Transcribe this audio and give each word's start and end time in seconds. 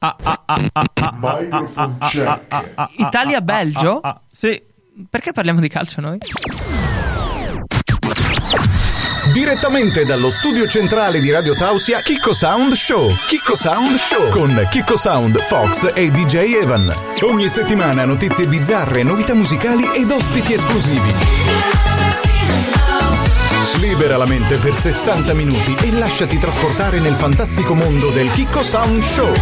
Microphone 0.00 1.96
check. 2.08 2.64
Italia-Belgio? 2.96 4.00
Sì, 4.30 4.62
Perché 5.08 5.32
parliamo 5.32 5.60
di 5.60 5.68
calcio 5.68 6.00
noi? 6.00 6.18
Direttamente 9.32 10.04
dallo 10.04 10.30
studio 10.30 10.66
centrale 10.66 11.20
di 11.20 11.30
Radio 11.30 11.54
Tausia, 11.54 12.00
Kiko 12.00 12.32
Sound 12.32 12.72
Show. 12.72 13.14
Kiko 13.28 13.54
Sound 13.54 13.96
Show 13.96 14.28
con 14.30 14.66
Kiko 14.70 14.96
Sound, 14.96 15.38
Fox 15.38 15.92
e 15.94 16.10
DJ 16.10 16.60
Evan. 16.62 16.90
Ogni 17.22 17.48
settimana 17.48 18.04
notizie 18.04 18.46
bizzarre, 18.46 19.04
novità 19.04 19.34
musicali 19.34 19.84
ed 19.94 20.10
ospiti 20.10 20.54
esclusivi. 20.54 21.87
Libera 23.88 24.18
la 24.18 24.26
mente 24.26 24.56
per 24.58 24.74
60 24.74 25.32
minuti 25.32 25.74
e 25.82 25.90
lasciati 25.92 26.36
trasportare 26.38 27.00
nel 27.00 27.14
fantastico 27.14 27.74
mondo 27.74 28.10
del 28.10 28.30
Kiko 28.30 28.62
Sound 28.62 29.02
Show. 29.02 29.32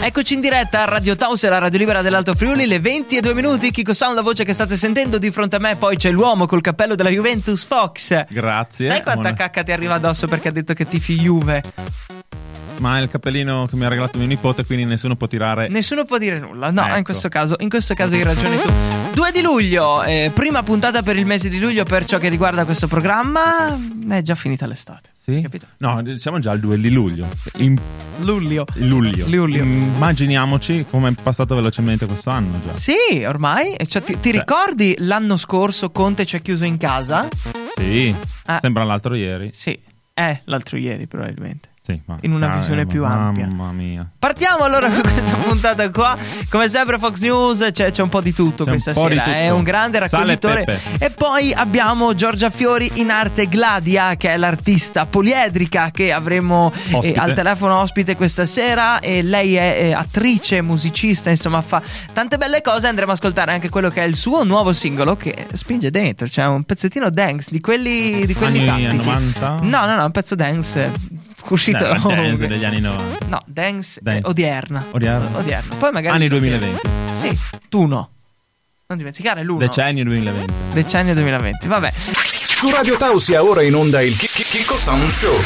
Eccoci 0.00 0.34
in 0.34 0.40
diretta 0.40 0.82
a 0.82 0.84
Radio 0.84 1.16
Taus 1.16 1.42
e 1.42 1.48
la 1.48 1.58
radio 1.58 1.80
libera 1.80 2.00
dell'Alto 2.00 2.34
Friuli, 2.36 2.66
le 2.66 2.78
20 2.78 3.16
e 3.16 3.20
2 3.20 3.34
minuti. 3.34 3.72
Kiko 3.72 3.92
Sound, 3.94 4.14
la 4.14 4.22
voce 4.22 4.44
che 4.44 4.52
state 4.52 4.76
sentendo 4.76 5.18
di 5.18 5.32
fronte 5.32 5.56
a 5.56 5.58
me. 5.58 5.74
Poi 5.74 5.96
c'è 5.96 6.12
l'uomo 6.12 6.46
col 6.46 6.60
cappello 6.60 6.94
della 6.94 7.10
Juventus, 7.10 7.64
Fox. 7.64 8.26
grazie. 8.30 8.86
Sai 8.86 9.02
quanta 9.02 9.20
Buona- 9.22 9.36
cacca 9.36 9.64
ti 9.64 9.72
arriva 9.72 9.94
addosso 9.94 10.28
perché 10.28 10.48
ha 10.48 10.52
detto 10.52 10.74
che 10.74 10.86
tifi 10.86 11.16
Juve? 11.16 11.62
Ma 12.78 12.98
è 12.98 13.02
il 13.02 13.08
cappellino 13.08 13.66
che 13.66 13.74
mi 13.74 13.84
ha 13.84 13.88
regalato 13.88 14.18
mio 14.18 14.28
nipote, 14.28 14.64
quindi 14.64 14.84
nessuno 14.84 15.16
può 15.16 15.26
tirare. 15.26 15.66
Nessuno 15.68 16.04
può 16.04 16.18
dire 16.18 16.38
nulla. 16.38 16.70
No, 16.70 16.86
Ecco. 16.86 16.96
in 16.98 17.04
questo 17.04 17.28
caso, 17.28 17.56
in 17.58 17.68
questo 17.68 17.94
caso 17.94 18.14
hai 18.14 18.22
ragione 18.22 18.60
tu. 18.62 18.72
2 19.14 19.30
di 19.32 19.42
luglio, 19.42 20.02
eh, 20.02 20.30
prima 20.34 20.62
puntata 20.62 21.02
per 21.02 21.16
il 21.16 21.26
mese 21.26 21.48
di 21.48 21.58
luglio 21.60 21.84
per 21.84 22.04
ciò 22.06 22.18
che 22.18 22.28
riguarda 22.28 22.64
questo 22.64 22.86
programma. 22.86 23.78
È 24.08 24.20
già 24.22 24.34
finita 24.34 24.66
l'estate. 24.66 25.10
Sì? 25.14 25.40
Capito? 25.42 25.66
No, 25.78 26.02
siamo 26.16 26.38
già 26.38 26.50
al 26.50 26.60
2 26.60 26.78
di 26.78 26.90
luglio. 26.90 27.28
In 27.58 27.78
Luglio. 28.20 28.64
luglio. 28.74 29.26
Luglio. 29.28 29.62
Immaginiamoci 29.62 30.86
come 30.88 31.10
è 31.10 31.14
passato 31.22 31.54
velocemente 31.54 32.06
quest'anno 32.06 32.58
già. 32.64 32.76
Sì, 32.76 33.22
ormai. 33.24 33.76
Cioè, 33.86 34.02
ti, 34.02 34.18
ti 34.18 34.30
ricordi 34.30 34.94
l'anno 34.98 35.36
scorso 35.36 35.90
Conte 35.90 36.24
ci 36.26 36.36
ha 36.36 36.40
chiuso 36.40 36.64
in 36.64 36.76
casa? 36.78 37.28
Sì, 37.76 38.14
Ah. 38.46 38.58
sembra 38.60 38.82
l'altro 38.84 39.14
ieri. 39.14 39.50
Sì, 39.54 39.78
è 40.12 40.40
l'altro 40.46 40.76
ieri 40.78 41.06
probabilmente. 41.06 41.68
Sì, 41.84 42.00
ma 42.06 42.16
In 42.20 42.32
una 42.32 42.52
ah, 42.52 42.56
visione 42.58 42.82
eh, 42.82 42.86
più 42.86 43.02
mamma 43.02 43.26
ampia. 43.26 43.46
mia. 43.72 44.08
Partiamo 44.16 44.62
allora 44.62 44.88
con 44.88 45.00
questa 45.02 45.34
puntata 45.34 45.90
qua. 45.90 46.16
Come 46.48 46.68
sempre 46.68 46.96
Fox 46.96 47.18
News 47.18 47.70
c'è, 47.72 47.90
c'è 47.90 48.02
un 48.02 48.08
po' 48.08 48.20
di 48.20 48.32
tutto 48.32 48.62
C'è 48.62 48.70
questa 48.70 48.94
sera. 48.94 49.24
tutto. 49.24 49.36
È 49.36 49.50
un 49.50 49.64
grande 49.64 49.96
e 49.96 50.00
raccoglitore. 50.00 50.62
pepe. 50.62 51.04
E 51.04 51.10
poi 51.10 51.52
abbiamo 51.52 52.14
Giorgia 52.14 52.50
Fiori 52.50 52.88
in 53.00 53.10
arte 53.10 53.48
Gladia, 53.48 54.14
che 54.14 54.32
è 54.32 54.36
l'artista 54.36 55.06
poliedrica 55.06 55.90
che 55.90 56.12
avremo 56.12 56.72
eh, 57.02 57.14
al 57.16 57.32
telefono 57.34 57.80
ospite 57.80 58.14
questa 58.14 58.44
sera. 58.46 59.00
E 59.00 59.22
lei 59.22 59.56
è 59.56 59.76
eh, 59.80 59.92
attrice, 59.92 60.60
musicista, 60.60 61.30
insomma, 61.30 61.62
fa 61.62 61.82
tante 62.12 62.38
belle 62.38 62.62
cose. 62.62 62.86
Andremo 62.86 63.10
a 63.10 63.14
ascoltare 63.14 63.50
anche 63.50 63.70
quello 63.70 63.90
che 63.90 64.02
è 64.04 64.06
il 64.06 64.14
suo 64.14 64.44
nuovo 64.44 64.72
singolo 64.72 65.16
che 65.16 65.48
spinge 65.52 65.90
dentro. 65.90 66.28
C'è 66.28 66.46
un 66.46 66.62
pezzettino 66.62 67.10
dance 67.10 67.48
di 67.50 67.60
quelli, 67.60 68.24
di 68.24 68.34
quelli 68.34 68.68
Anni 68.68 68.84
tattici. 68.86 69.08
90? 69.08 69.54
No, 69.62 69.86
no, 69.86 69.96
no, 69.96 70.04
un 70.04 70.12
pezzo 70.12 70.36
dance. 70.36 71.30
Eh, 71.44 71.52
Uscito 71.52 71.86
la 71.86 71.98
dance 71.98 72.46
degli 72.46 72.64
anni 72.64 72.80
90. 72.80 73.26
No, 73.26 73.40
dance, 73.46 74.00
Dance. 74.02 74.26
eh, 74.26 74.28
odierna. 74.28 74.84
Odierna. 74.90 75.38
Odierna. 75.38 75.74
Poi 75.76 75.90
magari. 75.92 76.16
Anni 76.16 76.28
2020. 76.28 76.80
Sì, 77.18 77.38
tu 77.68 77.86
no. 77.86 78.10
Non 78.86 78.98
dimenticare 78.98 79.42
l'uno. 79.42 79.58
Decennio 79.58 80.04
2020. 80.04 80.52
Decennio 80.72 81.14
2020. 81.14 81.66
Vabbè. 81.68 81.92
Su 81.94 82.70
Radio 82.70 82.96
Tausia 82.96 83.42
ora 83.42 83.62
in 83.62 83.74
onda 83.74 84.02
il 84.02 84.16
Ki- 84.16 84.28
Ki- 84.28 84.42
Kiko 84.44 84.76
Sound 84.76 85.08
Show. 85.08 85.36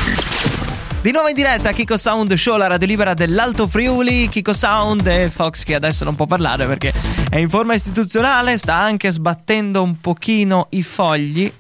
Di 1.01 1.13
nuovo 1.13 1.29
in 1.29 1.35
diretta 1.35 1.71
Kiko 1.73 1.97
Sound 1.97 2.35
Show, 2.35 2.57
la 2.57 2.67
radio 2.67 2.87
libera 2.89 3.15
dell'Alto 3.15 3.69
Friuli. 3.69 4.29
Kiko 4.29 4.53
Sound 4.53 5.07
e 5.07 5.31
Fox 5.31 5.63
che 5.63 5.75
adesso 5.77 6.03
non 6.03 6.17
può 6.17 6.27
parlare 6.27 6.67
perché 6.67 6.93
è 7.31 7.37
in 7.39 7.49
forma 7.49 7.75
istituzionale, 7.75 8.59
sta 8.59 8.75
anche 8.75 9.13
sbattendo 9.13 9.83
un 9.83 10.01
pochino 10.01 10.67
i 10.71 10.83
fogli. 10.83 11.53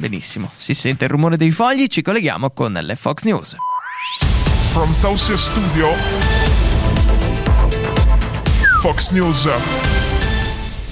Benissimo, 0.00 0.50
si 0.56 0.72
sente 0.72 1.04
il 1.04 1.10
rumore 1.10 1.36
dei 1.36 1.50
fogli, 1.50 1.86
ci 1.86 2.00
colleghiamo 2.00 2.52
con 2.52 2.72
le 2.72 2.96
Fox 2.96 3.24
News. 3.24 3.54
From 4.72 4.98
Tausia 4.98 5.36
Studio. 5.36 5.88
Fox 8.80 9.10
News. 9.10 9.46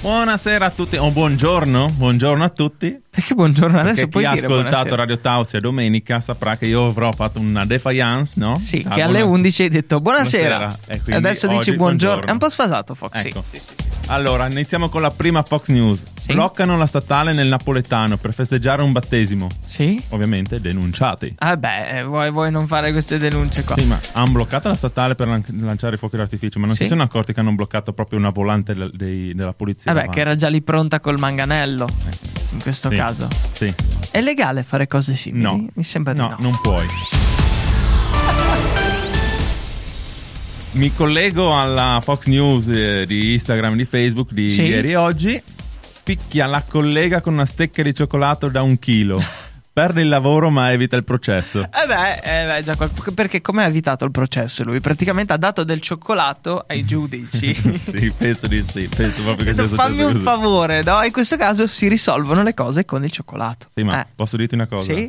Buonasera 0.01 0.67
a 0.67 0.69
tutti, 0.69 0.97
o 0.97 1.09
buongiorno, 1.09 1.89
buongiorno 1.97 2.43
a 2.43 2.49
tutti. 2.49 3.01
Perché 3.11 3.33
buongiorno, 3.33 3.79
adesso 3.79 3.95
Perché 3.95 4.09
puoi 4.09 4.23
chi 4.23 4.29
ha 4.29 4.33
ascoltato 4.33 4.67
buonasera. 4.69 4.95
Radio 4.95 5.19
Tausia 5.19 5.59
domenica 5.59 6.19
saprà 6.19 6.55
che 6.57 6.67
io 6.67 6.85
avrò 6.85 7.11
fatto 7.11 7.39
una 7.39 7.65
defiance, 7.65 8.35
no? 8.39 8.59
Sì, 8.63 8.85
Ah, 8.87 8.93
che 8.93 9.01
alle 9.01 9.19
buonasera. 9.19 9.25
11 9.25 9.61
hai 9.63 9.69
detto 9.69 9.99
buonasera. 9.99 10.55
Buonasera. 10.57 10.81
E 10.87 10.95
E 10.95 11.01
quindi 11.01 11.25
adesso 11.27 11.47
dici 11.47 11.75
buongiorno. 11.75 11.77
buongiorno. 11.77 12.25
È 12.27 12.31
un 12.31 12.37
po' 12.37 12.49
sfasato, 12.49 12.93
Fox. 12.93 13.25
Ecco. 13.25 13.43
Sì, 13.45 13.57
sì, 13.57 13.63
sì. 13.65 13.87
Allora, 14.11 14.47
iniziamo 14.49 14.89
con 14.89 15.01
la 15.01 15.11
prima 15.11 15.41
Fox 15.41 15.67
News. 15.69 16.03
Bloccano 16.29 16.77
la 16.77 16.85
statale 16.85 17.33
nel 17.33 17.47
napoletano 17.47 18.17
per 18.17 18.33
festeggiare 18.35 18.83
un 18.83 18.91
battesimo. 18.91 19.47
Sì? 19.65 19.99
Ovviamente 20.09 20.61
denunciati. 20.61 21.33
Ah 21.39 21.57
beh, 21.57 21.97
eh, 21.97 22.03
vuoi, 22.03 22.29
vuoi 22.29 22.51
non 22.51 22.67
fare 22.67 22.91
queste 22.91 23.17
denunce 23.17 23.63
qua? 23.63 23.75
Sì, 23.75 23.85
ma 23.85 23.99
hanno 24.13 24.31
bloccato 24.31 24.67
la 24.67 24.75
statale 24.75 25.15
per 25.15 25.27
lan- 25.27 25.43
lanciare 25.61 25.95
i 25.95 25.97
fuochi 25.97 26.17
d'artificio, 26.17 26.59
ma 26.59 26.67
non 26.67 26.75
si 26.75 26.85
sono 26.85 27.01
accorti 27.01 27.33
che 27.33 27.39
hanno 27.39 27.53
bloccato 27.53 27.93
proprio 27.93 28.19
una 28.19 28.29
volante 28.29 28.75
dei- 28.93 29.33
della 29.33 29.53
polizia. 29.53 29.91
Vabbè, 29.91 30.05
davanti. 30.05 30.15
che 30.15 30.21
era 30.21 30.35
già 30.35 30.49
lì 30.49 30.61
pronta 30.61 30.99
col 30.99 31.17
manganello. 31.17 31.87
Eh. 31.87 32.27
In 32.51 32.61
questo 32.61 32.89
Sì. 32.89 32.95
Caso. 32.99 33.27
Sì. 33.51 33.73
È 34.11 34.19
legale 34.21 34.63
fare 34.63 34.87
cose 34.87 35.15
simili? 35.15 35.43
No. 35.43 35.65
Mi 35.73 35.83
sembra 35.83 36.13
di 36.13 36.19
No, 36.19 36.27
no. 36.29 36.35
non 36.39 36.59
puoi. 36.61 36.85
Mi 40.71 40.93
collego 40.93 41.57
alla 41.59 41.99
Fox 42.03 42.25
News 42.27 42.67
eh, 42.67 43.05
di 43.07 43.33
Instagram 43.33 43.73
e 43.73 43.77
di 43.77 43.85
Facebook 43.85 44.31
di 44.33 44.49
Sì. 44.49 44.63
ieri 44.63 44.91
e 44.91 44.95
oggi. 44.95 45.41
Picchia 46.03 46.45
la 46.45 46.63
collega 46.67 47.21
con 47.21 47.33
una 47.33 47.45
stecca 47.45 47.81
di 47.83 47.93
cioccolato 47.93 48.49
da 48.49 48.61
un 48.61 48.77
chilo. 48.79 49.21
Perde 49.79 50.01
il 50.01 50.09
lavoro 50.09 50.49
ma 50.49 50.73
evita 50.73 50.97
il 50.97 51.05
processo. 51.05 51.61
Eh 51.61 51.87
beh, 51.87 52.15
eh 52.43 52.45
beh, 52.47 52.63
già 52.63 52.75
perché 53.15 53.39
come 53.39 53.63
ha 53.63 53.67
evitato 53.67 54.03
il 54.03 54.11
processo 54.11 54.61
lui? 54.65 54.81
Praticamente 54.81 55.31
ha 55.31 55.37
dato 55.37 55.63
del 55.63 55.79
cioccolato 55.79 56.65
ai 56.67 56.83
giudici. 56.83 57.53
sì, 57.79 58.11
penso 58.11 58.47
di 58.47 58.61
sì. 58.61 58.89
Penso 58.93 59.23
proprio 59.23 59.45
che 59.45 59.53
sia 59.53 59.63
successo 59.63 59.81
fammi 59.81 60.01
un 60.01 60.11
così. 60.11 60.23
favore, 60.23 60.83
no? 60.83 61.01
In 61.03 61.13
questo 61.13 61.37
caso 61.37 61.65
si 61.65 61.87
risolvono 61.87 62.43
le 62.43 62.53
cose 62.53 62.83
con 62.83 63.05
il 63.05 63.09
cioccolato. 63.09 63.67
Sì, 63.73 63.83
ma 63.83 64.01
Eh, 64.01 64.07
posso 64.13 64.35
dirti 64.35 64.55
una 64.55 64.67
cosa? 64.67 64.93
Sì? 64.93 65.07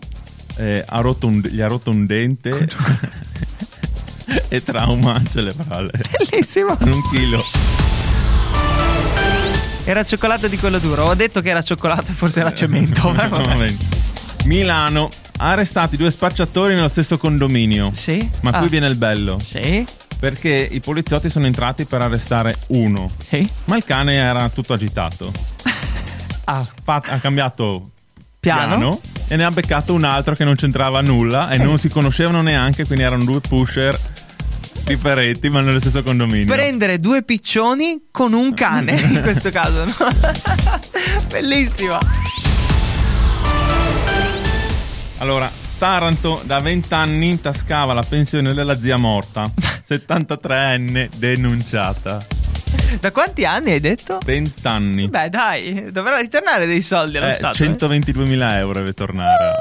Eh, 0.58 0.84
ha 0.86 1.00
rotto 1.00 1.26
un- 1.26 1.40
gli 1.40 1.60
ha 1.60 1.66
rotto 1.66 1.90
un 1.90 2.06
dente 2.06 2.68
e 4.46 4.62
trauma 4.62 5.20
cerebrale. 5.28 5.90
Bellissimo. 6.30 6.76
Un 6.78 7.02
chilo. 7.10 7.44
Era 9.84 10.04
cioccolato 10.04 10.46
di 10.46 10.56
quello 10.58 10.78
duro. 10.78 11.06
Ho 11.06 11.14
detto 11.16 11.40
che 11.40 11.48
era 11.50 11.62
cioccolato 11.62 12.12
e 12.12 12.14
forse 12.14 12.38
era 12.38 12.52
cemento. 12.52 13.10
ma 13.10 13.28
Milano. 14.50 15.08
Arrestati 15.38 15.96
due 15.96 16.10
spacciatori 16.10 16.74
nello 16.74 16.88
stesso 16.88 17.16
condominio. 17.18 17.92
Sì? 17.94 18.28
Ma 18.42 18.50
Ah, 18.50 18.58
qui 18.58 18.68
viene 18.68 18.88
il 18.88 18.96
bello. 18.96 19.38
Sì? 19.38 19.86
Perché 20.18 20.68
i 20.68 20.80
poliziotti 20.80 21.30
sono 21.30 21.46
entrati 21.46 21.84
per 21.84 22.00
arrestare 22.02 22.56
uno. 22.70 23.12
Sì? 23.24 23.48
Ma 23.66 23.76
il 23.76 23.84
cane 23.84 24.16
era 24.16 24.48
tutto 24.48 24.72
agitato. 24.72 25.30
Ha, 26.42 26.66
fa- 26.82 27.00
ha 27.06 27.18
cambiato 27.20 27.90
Piano? 28.40 28.76
piano 28.76 29.00
e 29.28 29.36
ne 29.36 29.44
ha 29.44 29.52
beccato 29.52 29.94
un 29.94 30.02
altro 30.02 30.34
che 30.34 30.42
non 30.42 30.56
c'entrava 30.56 31.00
nulla 31.00 31.48
e 31.50 31.58
non 31.58 31.78
si 31.78 31.88
conoscevano 31.88 32.42
neanche, 32.42 32.84
quindi 32.86 33.04
erano 33.04 33.22
due 33.22 33.38
pusher 33.38 33.96
differenti 34.82 35.48
ma 35.48 35.60
nello 35.60 35.78
stesso 35.78 36.02
condominio. 36.02 36.52
Prendere 36.52 36.98
due 36.98 37.22
piccioni 37.22 38.06
con 38.10 38.32
un 38.32 38.52
cane, 38.52 38.98
in 39.00 39.20
questo 39.22 39.50
caso, 39.52 39.84
no? 39.84 39.94
Bellissimo. 41.30 41.98
Allora, 45.20 45.50
Taranto 45.78 46.40
da 46.44 46.58
20 46.60 46.92
anni 46.94 47.28
intascava 47.30 47.92
la 47.94 48.02
pensione 48.02 48.52
della 48.54 48.74
zia 48.74 48.96
morta. 48.96 49.44
73enne 49.88 51.08
denunciata. 51.16 52.24
Da 53.00 53.10
quanti 53.12 53.44
anni 53.44 53.72
hai 53.72 53.80
detto? 53.80 54.18
20 54.24 54.66
anni. 54.66 55.08
Beh, 55.08 55.28
dai, 55.28 55.86
dovrà 55.90 56.18
ritornare 56.18 56.66
dei 56.66 56.80
soldi 56.82 57.16
allo 57.18 57.28
Eh, 57.28 57.32
Stato. 57.32 57.62
eh? 57.62 57.68
122.000 57.68 58.52
euro 58.54 58.72
deve 58.74 58.92
tornare. 58.94 59.54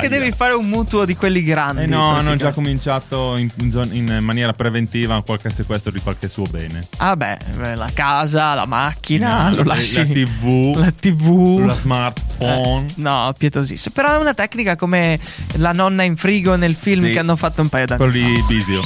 Che 0.00 0.08
devi 0.08 0.30
fare 0.32 0.54
un 0.54 0.66
mutuo 0.66 1.04
di 1.04 1.14
quelli 1.16 1.42
grandi. 1.42 1.82
Eh 1.82 1.86
no, 1.86 2.14
hanno 2.14 2.36
già 2.36 2.52
cominciato 2.52 3.36
in, 3.36 3.50
in 3.92 4.18
maniera 4.20 4.52
preventiva 4.52 5.22
qualche 5.22 5.50
sequestro 5.50 5.90
di 5.90 6.00
qualche 6.00 6.28
suo 6.28 6.44
bene. 6.50 6.86
Ah 6.98 7.16
beh, 7.16 7.38
beh, 7.56 7.74
la 7.74 7.90
casa, 7.92 8.54
la 8.54 8.66
macchina, 8.66 9.48
No, 9.48 9.50
lo 9.56 9.62
la- 9.64 9.74
lasci... 9.74 9.96
la 9.98 10.04
TV, 10.04 10.76
La 10.76 10.90
TV. 10.92 11.58
la 11.66 11.74
smartphone. 11.74 12.84
Eh, 12.86 12.92
no, 12.96 13.32
pietosissimo. 13.36 13.94
Però 13.94 14.14
è 14.14 14.18
una 14.18 14.34
tecnica 14.34 14.76
come 14.76 15.18
la 15.56 15.72
nonna 15.72 16.02
in 16.02 16.16
frigo 16.16 16.56
nel 16.56 16.74
film 16.74 17.04
Sì. 17.06 17.12
che 17.12 17.18
hanno 17.18 17.36
fatto 17.36 17.62
un 17.62 17.68
paio 17.68 17.86
d'anni. 17.86 17.98
Quello 17.98 18.12
di 18.12 18.44
Bisio. 18.46 18.80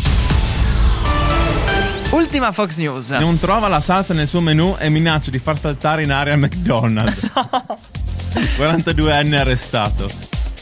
Ultima 2.10 2.50
Fox 2.50 2.76
News. 2.78 3.10
Non 3.10 3.38
trova 3.38 3.68
la 3.68 3.80
salsa 3.80 4.14
nel 4.14 4.26
suo 4.26 4.40
menù 4.40 4.74
e 4.78 4.88
minaccia 4.90 5.30
di 5.30 5.38
far 5.38 5.58
saltare 5.58 6.02
in 6.02 6.10
aria 6.10 6.36
McDonald's. 6.36 7.30
42enne 8.58 9.36
arrestato. 9.38 10.08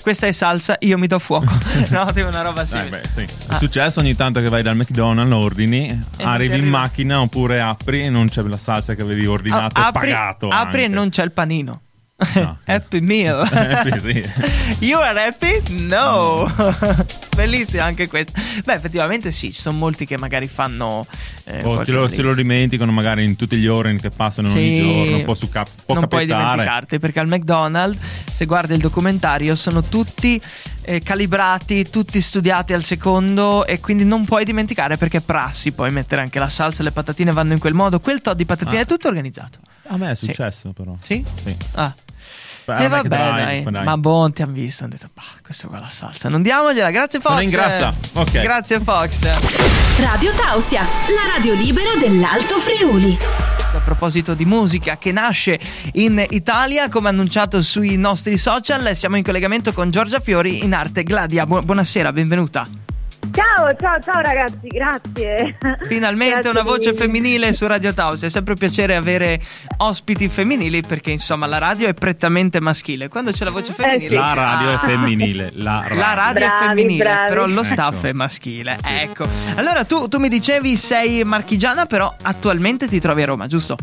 Questa 0.09 0.27
è 0.27 0.33
salsa, 0.33 0.77
io 0.81 0.97
mi 0.97 1.07
do 1.07 1.19
fuoco. 1.19 1.53
no, 1.91 2.07
tipo 2.15 2.29
una 2.29 2.41
roba 2.41 2.63
Eh, 2.63 2.67
simile. 2.67 2.89
beh, 3.03 3.09
sì. 3.11 3.21
È 3.21 3.27
Ah. 3.49 3.59
successo 3.59 4.01
ogni 4.01 4.15
tanto 4.17 4.41
che 4.41 4.49
vai 4.49 4.63
dal 4.63 4.75
McDonald's, 4.75 5.35
ordini, 5.35 6.03
ti 6.17 6.23
arrivi 6.23 6.57
in 6.59 6.67
macchina 6.69 7.21
oppure 7.21 7.61
apri 7.61 8.01
e 8.05 8.09
non 8.09 8.29
c'è 8.31 8.41
la 8.43 8.57
salsa 8.57 8.95
che 8.95 9.03
avevi 9.03 9.27
ordinato 9.27 9.79
Ah, 9.79 9.85
e 9.85 9.89
apri, 9.89 10.11
pagato. 10.11 10.49
apri 10.49 10.81
e 10.81 10.85
anche. 10.85 10.95
non 10.97 11.09
c'è 11.11 11.25
il 11.25 11.33
panino. 11.33 11.81
No. 12.35 12.57
happy 12.65 13.01
meal. 13.01 13.47
Happy, 13.53 14.01
sì. 14.79 14.87
You 14.87 14.99
are 14.99 15.21
happy? 15.27 15.61
No. 15.85 16.51
Bellissimo 17.38 17.82
anche 17.82 18.08
questo. 18.08 18.32
Beh, 18.64 18.75
effettivamente 18.75 19.31
sì, 19.31 19.52
ci 19.52 19.61
sono 19.61 19.79
molti 19.79 20.05
che 20.06 20.19
magari 20.19 20.49
fanno. 20.49 21.06
eh, 21.44 21.62
O 21.64 21.81
te 21.82 21.93
lo, 21.93 22.08
se 22.08 22.20
lo 22.23 22.35
dimenticano 22.35 22.90
magari 22.90 23.25
in 23.25 23.37
tutti 23.37 23.56
gli 23.56 23.67
ori 23.69 23.96
che 24.00 24.11
passano 24.11 24.50
ogni 24.50 24.75
Sì. 24.75 24.82
giorno. 24.82 25.23
Può, 25.23 25.35
su 25.35 25.49
cap- 25.49 25.69
può 25.87 25.94
non 25.94 26.08
puoi 26.08 26.26
capitare. 26.26 26.50
dimenticarti 26.50 26.99
perché 26.99 27.20
al 27.20 27.29
McDonald's, 27.29 27.99
se 28.32 28.44
guardi 28.44 28.75
il 28.75 28.81
documentario, 28.81 29.55
sono 29.55 29.82
tutti 29.82 30.40
eh, 30.82 31.00
calibrati, 31.00 31.88
tutti 31.90 32.20
studiati 32.20 32.73
al 32.73 32.82
secondo 32.82 33.67
e 33.67 33.79
quindi 33.79 34.05
non 34.05 34.25
puoi 34.25 34.44
dimenticare 34.44 34.96
perché 34.96 35.20
prassi. 35.20 35.70
Puoi 35.73 35.90
mettere 35.93 36.23
anche 36.23 36.38
la 36.40 36.49
salsa, 36.49 36.82
le 36.82 36.90
patatine 36.93 37.31
vanno 37.31 37.52
in 37.52 37.58
quel 37.61 37.75
modo. 37.75 38.00
Quel 38.00 38.20
tot 38.20 38.35
di 38.37 38.46
patatine 38.46 38.79
Ah. 38.79 38.82
è 38.82 38.87
tutto 38.87 39.06
organizzato. 39.06 39.58
A 39.90 39.96
me 39.96 40.11
è 40.11 40.14
Sì. 40.17 40.25
successo 40.26 40.73
però. 40.73 40.96
Sì? 41.02 41.25
Sì. 41.40 41.55
Ah. 41.75 41.94
E 42.76 42.81
non 42.81 42.88
vabbè, 42.88 43.09
dai, 43.09 43.44
dai. 43.62 43.73
dai. 43.73 43.85
Ma 43.85 43.97
buon, 43.97 44.32
ti 44.32 44.43
hanno 44.43 44.53
visto. 44.53 44.85
Hanno 44.85 44.94
detto, 44.94 45.11
bah, 45.15 45.23
questa 45.43 45.67
qua 45.69 45.79
è 45.79 45.81
la 45.81 45.88
salsa. 45.88 46.29
Non 46.29 46.43
diamogliela. 46.43 46.91
Grazie, 46.91 47.20
Fox. 47.20 47.31
Sono 47.32 47.43
in 47.43 47.50
grassa. 47.50 47.94
Ok. 48.15 48.41
Grazie, 48.41 48.81
Fox. 48.81 50.00
Radio 50.00 50.32
Tausia, 50.32 50.82
la 50.82 51.35
radio 51.35 51.55
libera 51.55 51.91
dell'Alto 51.99 52.59
Friuli. 52.59 53.19
A 53.75 53.81
proposito 53.85 54.35
di 54.35 54.44
musica 54.44 54.97
che 54.97 55.12
nasce 55.12 55.59
in 55.94 56.25
Italia, 56.31 56.88
come 56.88 57.09
annunciato 57.11 57.61
sui 57.61 57.97
nostri 57.97 58.38
social, 58.38 58.94
siamo 58.97 59.17
in 59.17 59.23
collegamento 59.23 59.73
con 59.73 59.91
Giorgia 59.91 60.21
Fiori 60.21 60.64
in 60.64 60.73
arte 60.73 61.03
Gladia. 61.03 61.47
Bu- 61.47 61.62
buonasera, 61.62 62.12
benvenuta. 62.12 62.88
Ciao, 63.31 63.75
ciao, 63.79 64.01
ciao 64.01 64.21
ragazzi, 64.21 64.67
grazie. 64.69 65.57
Finalmente 65.83 66.33
Grazie 66.35 66.51
una 66.51 66.63
voce 66.63 66.93
femminile 66.95 67.53
su 67.53 67.67
Radio 67.67 67.93
Taos. 67.93 68.23
È 68.23 68.31
sempre 68.31 68.53
un 68.53 68.59
piacere 68.59 68.97
avere 68.97 69.41
ospiti 69.79 70.29
femminili 70.29 70.83
perché 70.83 71.11
insomma 71.11 71.47
la 71.47 71.59
radio 71.59 71.89
è 71.89 71.95
prettamente 71.95 72.61
maschile. 72.61 73.09
Quando 73.09 73.31
c'è 73.33 73.45
la 73.45 73.51
voce 73.51 73.73
femminile... 73.73 74.09
sì. 74.09 74.15
La 74.15 74.33
radio 74.35 74.71
è 74.71 74.75
"Ah, 74.75 74.79
femminile. 74.79 75.51
La 75.55 75.81
radio. 75.83 75.97
La 75.99 76.15
radio 76.15 76.45
è 76.45 76.49
Bravi, 76.49 76.67
femminile, 76.67 77.05
bravi. 77.05 77.29
però 77.29 77.47
lo 77.47 77.63
staff 77.63 77.97
Ecco. 77.99 78.07
è 78.07 78.13
maschile. 78.13 78.79
Ecco. 78.85 79.27
Allora 79.57 79.85
tu, 79.85 80.09
tu 80.09 80.19
mi 80.19 80.29
dicevi 80.29 80.77
sei 80.77 81.23
marchigiana, 81.25 81.87
però 81.87 82.13
attualmente 82.23 82.89
ti 82.89 82.99
trovi 83.01 83.23
a 83.23 83.27
Roma, 83.27 83.47
giusto? 83.47 83.77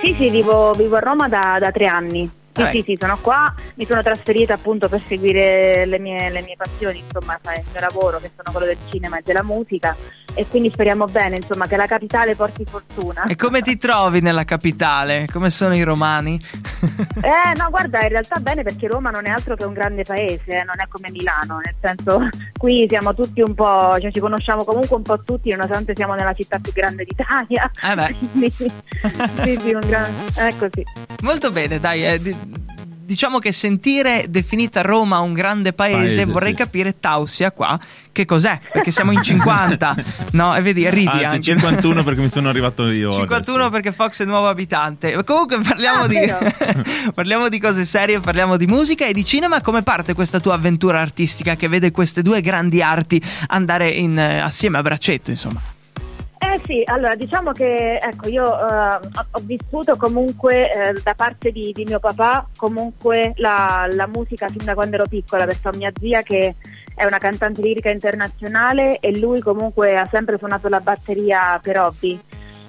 Sì, 0.00 0.14
sì, 0.18 0.30
vivo, 0.30 0.72
vivo 0.74 0.96
a 0.96 1.00
Roma 1.00 1.28
da, 1.28 1.56
da 1.60 1.70
tre 1.70 1.86
anni. 1.86 2.30
Sì, 2.54 2.62
sì, 2.62 2.78
ecco. 2.78 2.84
sì, 2.84 2.96
sono 3.00 3.18
qua, 3.20 3.52
mi 3.74 3.84
sono 3.84 4.00
trasferita 4.00 4.54
appunto 4.54 4.88
per 4.88 5.02
seguire 5.06 5.84
le 5.86 5.98
mie, 5.98 6.30
le 6.30 6.40
mie 6.42 6.54
passioni, 6.56 7.00
insomma, 7.00 7.38
il 7.56 7.64
mio 7.72 7.80
lavoro 7.80 8.20
che 8.20 8.30
sono 8.36 8.52
quello 8.52 8.66
del 8.66 8.78
cinema 8.88 9.18
e 9.18 9.22
della 9.24 9.42
musica 9.42 9.96
e 10.34 10.46
quindi 10.48 10.70
speriamo 10.70 11.06
bene, 11.06 11.36
insomma, 11.36 11.66
che 11.66 11.76
la 11.76 11.86
capitale 11.86 12.34
porti 12.34 12.64
fortuna. 12.68 13.24
E 13.24 13.36
come 13.36 13.60
ti 13.62 13.76
trovi 13.76 14.20
nella 14.20 14.44
capitale? 14.44 15.26
Come 15.32 15.50
sono 15.50 15.74
i 15.74 15.82
romani? 15.82 16.40
Eh 17.24 17.56
no, 17.56 17.70
guarda, 17.70 18.02
in 18.02 18.08
realtà 18.08 18.38
bene 18.40 18.62
perché 18.62 18.86
Roma 18.86 19.10
non 19.10 19.26
è 19.26 19.30
altro 19.30 19.54
che 19.56 19.64
un 19.64 19.72
grande 19.72 20.02
paese, 20.02 20.42
eh, 20.46 20.64
non 20.64 20.74
è 20.78 20.86
come 20.88 21.10
Milano, 21.10 21.58
nel 21.64 21.74
senso 21.80 22.28
qui 22.58 22.86
siamo 22.88 23.14
tutti 23.14 23.40
un 23.40 23.54
po', 23.54 23.96
cioè 24.00 24.10
ci 24.12 24.20
conosciamo 24.20 24.64
comunque 24.64 24.96
un 24.96 25.02
po' 25.02 25.22
tutti 25.22 25.50
nonostante 25.50 25.92
siamo 25.96 26.14
nella 26.14 26.34
città 26.34 26.58
più 26.58 26.72
grande 26.72 27.04
d'Italia. 27.04 27.70
Eh 27.82 27.94
beh. 27.94 28.14
Quindi, 28.32 28.50
sì, 28.50 29.58
sì, 29.60 29.74
un 29.74 29.80
gran... 29.86 30.12
è 30.34 30.54
così. 30.58 30.82
Molto 31.22 31.50
bene, 31.50 31.80
dai. 31.80 32.06
eh, 32.06 32.20
di- 32.20 32.36
diciamo 33.04 33.38
che 33.38 33.52
sentire 33.52 34.26
definita 34.28 34.80
Roma 34.82 35.20
un 35.20 35.32
grande 35.32 35.72
paese, 35.72 35.96
Paese, 35.96 36.24
vorrei 36.24 36.50
sì. 36.52 36.56
capire 36.56 36.98
Tausia 36.98 37.52
qua 37.52 37.78
che 38.14 38.24
cos'è, 38.24 38.60
perché 38.72 38.92
siamo 38.92 39.10
in 39.10 39.22
50, 39.22 39.96
no? 40.32 40.54
E 40.54 40.62
vedi, 40.62 40.88
ridi 40.88 41.08
Anzi, 41.08 41.24
anche. 41.24 41.42
51 41.42 42.04
perché 42.04 42.20
mi 42.20 42.30
sono 42.30 42.48
arrivato 42.48 42.88
io. 42.88 43.10
51 43.12 43.56
adesso. 43.56 43.70
perché 43.70 43.92
Fox 43.92 44.22
è 44.22 44.24
nuovo 44.24 44.48
abitante. 44.48 45.22
Comunque 45.24 45.58
parliamo, 45.60 46.04
Ah, 46.04 46.06
di, 46.06 46.32
parliamo 47.12 47.48
di 47.48 47.58
cose 47.58 47.84
serie, 47.84 48.20
parliamo 48.20 48.56
di 48.56 48.66
musica 48.66 49.04
e 49.04 49.12
di 49.12 49.24
cinema. 49.24 49.60
Come 49.60 49.82
parte 49.82 50.14
questa 50.14 50.38
tua 50.38 50.54
avventura 50.54 51.00
artistica 51.00 51.56
che 51.56 51.66
vede 51.66 51.90
queste 51.90 52.22
due 52.22 52.40
grandi 52.40 52.80
arti 52.80 53.20
andare 53.48 53.90
in, 53.90 54.16
eh, 54.16 54.40
assieme 54.40 54.78
a 54.78 54.82
braccetto, 54.82 55.30
insomma? 55.30 55.60
Eh 56.54 56.60
sì, 56.64 56.82
allora 56.84 57.16
diciamo 57.16 57.50
che 57.50 57.96
ecco, 57.96 58.28
io 58.28 58.44
eh, 58.44 58.98
ho, 59.32 59.40
vissuto 59.42 59.96
comunque 59.96 60.70
eh, 60.70 60.92
da 61.02 61.14
parte 61.16 61.50
di, 61.50 61.72
di 61.74 61.82
mio 61.84 61.98
papà 61.98 62.48
comunque 62.56 63.32
la, 63.38 63.88
la 63.90 64.06
musica 64.06 64.46
fin 64.46 64.64
da 64.64 64.74
quando 64.74 64.94
ero 64.94 65.08
piccola, 65.08 65.46
perché 65.46 65.66
ho 65.66 65.72
mia 65.74 65.90
zia 65.98 66.22
che 66.22 66.54
è 66.94 67.04
una 67.04 67.18
cantante 67.18 67.60
lirica 67.60 67.90
internazionale 67.90 69.00
e 69.00 69.18
lui 69.18 69.40
comunque 69.40 69.98
ha 69.98 70.08
sempre 70.08 70.38
suonato 70.38 70.68
la 70.68 70.78
batteria 70.78 71.58
per 71.60 71.76
hobby. 71.76 72.20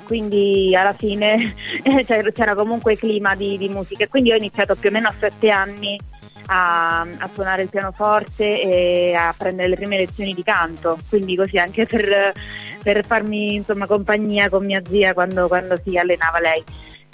Quindi 0.04 0.76
alla 0.76 0.94
fine 0.94 1.54
c'era 2.08 2.32
c'era 2.32 2.56
comunque 2.56 2.98
clima 2.98 3.36
di, 3.36 3.56
di 3.56 3.70
musica. 3.70 4.08
Quindi 4.08 4.32
ho 4.32 4.36
iniziato 4.36 4.74
più 4.74 4.90
o 4.90 4.92
meno 4.92 5.10
a 5.10 5.14
sette 5.20 5.52
anni 5.52 5.96
a, 6.48 7.02
a 7.02 7.30
suonare 7.32 7.62
il 7.62 7.70
pianoforte 7.70 8.62
e 8.62 9.14
a 9.14 9.34
prendere 9.38 9.70
le 9.70 9.76
prime 9.76 9.98
lezioni 9.98 10.34
di 10.34 10.44
canto. 10.44 10.98
Quindi 11.08 11.36
così 11.36 11.60
anche 11.60 11.86
per, 11.86 12.34
per 12.86 13.04
farmi 13.04 13.56
insomma 13.56 13.88
compagnia 13.88 14.48
con 14.48 14.64
mia 14.64 14.80
zia 14.88 15.16
quando, 15.16 15.48
quando 15.48 15.76
si 15.84 15.98
allenava 15.98 16.40
lei. 16.40 16.64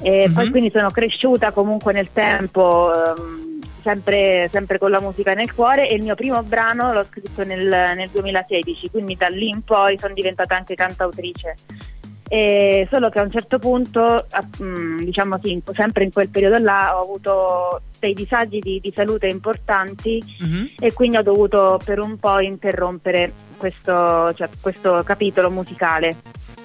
E 0.02 0.28
Mhm. 0.28 0.34
Poi 0.34 0.50
quindi 0.50 0.72
sono 0.74 0.92
cresciuta 0.92 1.52
comunque 1.52 1.94
nel 1.94 2.10
tempo, 2.12 2.92
ehm, 2.94 3.60
sempre, 3.82 4.50
sempre 4.52 4.78
con 4.78 4.92
la 4.92 5.00
musica 5.00 5.34
nel 5.34 5.54
cuore 5.54 5.88
e 5.88 5.96
il 5.96 6.04
mio 6.04 6.16
primo 6.16 6.44
brano 6.44 6.92
l'ho 6.92 7.06
scritto 7.06 7.46
nel, 7.46 7.66
nel 7.96 8.10
2016, 8.12 8.90
quindi 8.90 9.16
da 9.16 9.30
lì 9.30 9.48
in 9.48 9.64
poi 9.64 9.98
sono 9.98 10.14
diventata 10.14 10.58
anche 10.58 10.76
cantautrice. 10.76 11.56
E 12.34 12.88
solo 12.90 13.10
che 13.10 13.20
a 13.20 13.24
un 13.24 13.32
certo 13.32 13.60
punto, 13.60 14.26
mm, 14.64 15.00
diciamo 15.00 15.38
sì, 15.44 15.62
sempre 15.74 16.06
in 16.06 16.14
quel 16.14 16.30
periodo 16.30 16.60
là, 16.60 16.98
ho 16.98 17.02
avuto 17.02 17.82
dei 18.00 18.14
disagi 18.14 18.60
di, 18.60 18.80
di 18.80 18.90
salute 18.96 19.28
importanti 19.28 20.24
Mhm. 20.40 20.70
e 20.80 20.94
quindi 20.94 21.18
ho 21.18 21.24
dovuto 21.24 21.78
per 21.84 22.00
un 22.00 22.18
po' 22.18 22.40
interrompere 22.40 23.34
questo, 23.58 24.32
cioè, 24.34 24.48
questo 24.62 25.04
capitolo 25.04 25.50
musicale. 25.52 26.16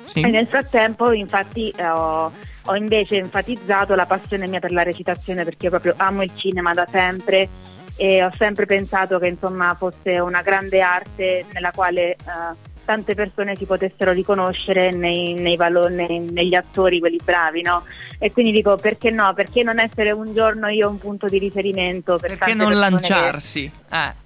Sì. 0.05 0.21
E 0.21 0.29
nel 0.29 0.47
frattempo, 0.47 1.11
infatti, 1.11 1.71
eh, 1.77 1.89
ho, 1.89 2.31
ho 2.67 2.75
invece 2.77 3.17
enfatizzato 3.17 3.97
la 3.97 4.07
passione 4.07 4.47
mia 4.47 4.61
per 4.61 4.71
la 4.71 4.85
recitazione 4.85 5.43
perché 5.43 5.65
io 5.65 5.71
proprio 5.71 5.95
amo 5.97 6.23
il 6.23 6.31
cinema 6.37 6.75
da 6.75 6.87
sempre 6.89 7.49
e 7.97 8.23
ho 8.23 8.31
sempre 8.39 8.67
pensato 8.67 9.19
che 9.19 9.27
insomma 9.27 9.75
fosse 9.75 10.21
una 10.21 10.43
grande 10.43 10.81
arte 10.81 11.45
nella 11.53 11.73
quale 11.73 12.11
eh, 12.13 12.75
tante 12.87 13.15
persone 13.15 13.55
si 13.57 13.67
potessero 13.67 14.13
riconoscere 14.13 14.91
nei, 14.91 15.35
nei 15.35 15.57
valo- 15.57 15.89
nei- 15.89 16.21
negli 16.21 16.55
attori, 16.55 16.99
quelli 17.01 17.21
bravi, 17.23 17.61
no? 17.61 17.85
E 18.19 18.33
quindi 18.33 18.53
dico 18.53 18.77
perché 18.77 19.11
no? 19.11 19.35
Perché 19.35 19.63
non 19.63 19.79
essere 19.79 20.11
un 20.13 20.33
giorno 20.33 20.69
io 20.69 20.89
un 20.89 20.97
punto 20.97 21.27
di 21.27 21.37
riferimento 21.39 22.17
per 22.17 22.39
Perché 22.39 22.55
non 22.55 22.69
persone 22.69 22.75
che- 22.75 22.81
lanciarsi? 22.91 23.71
Eh. 23.93 24.25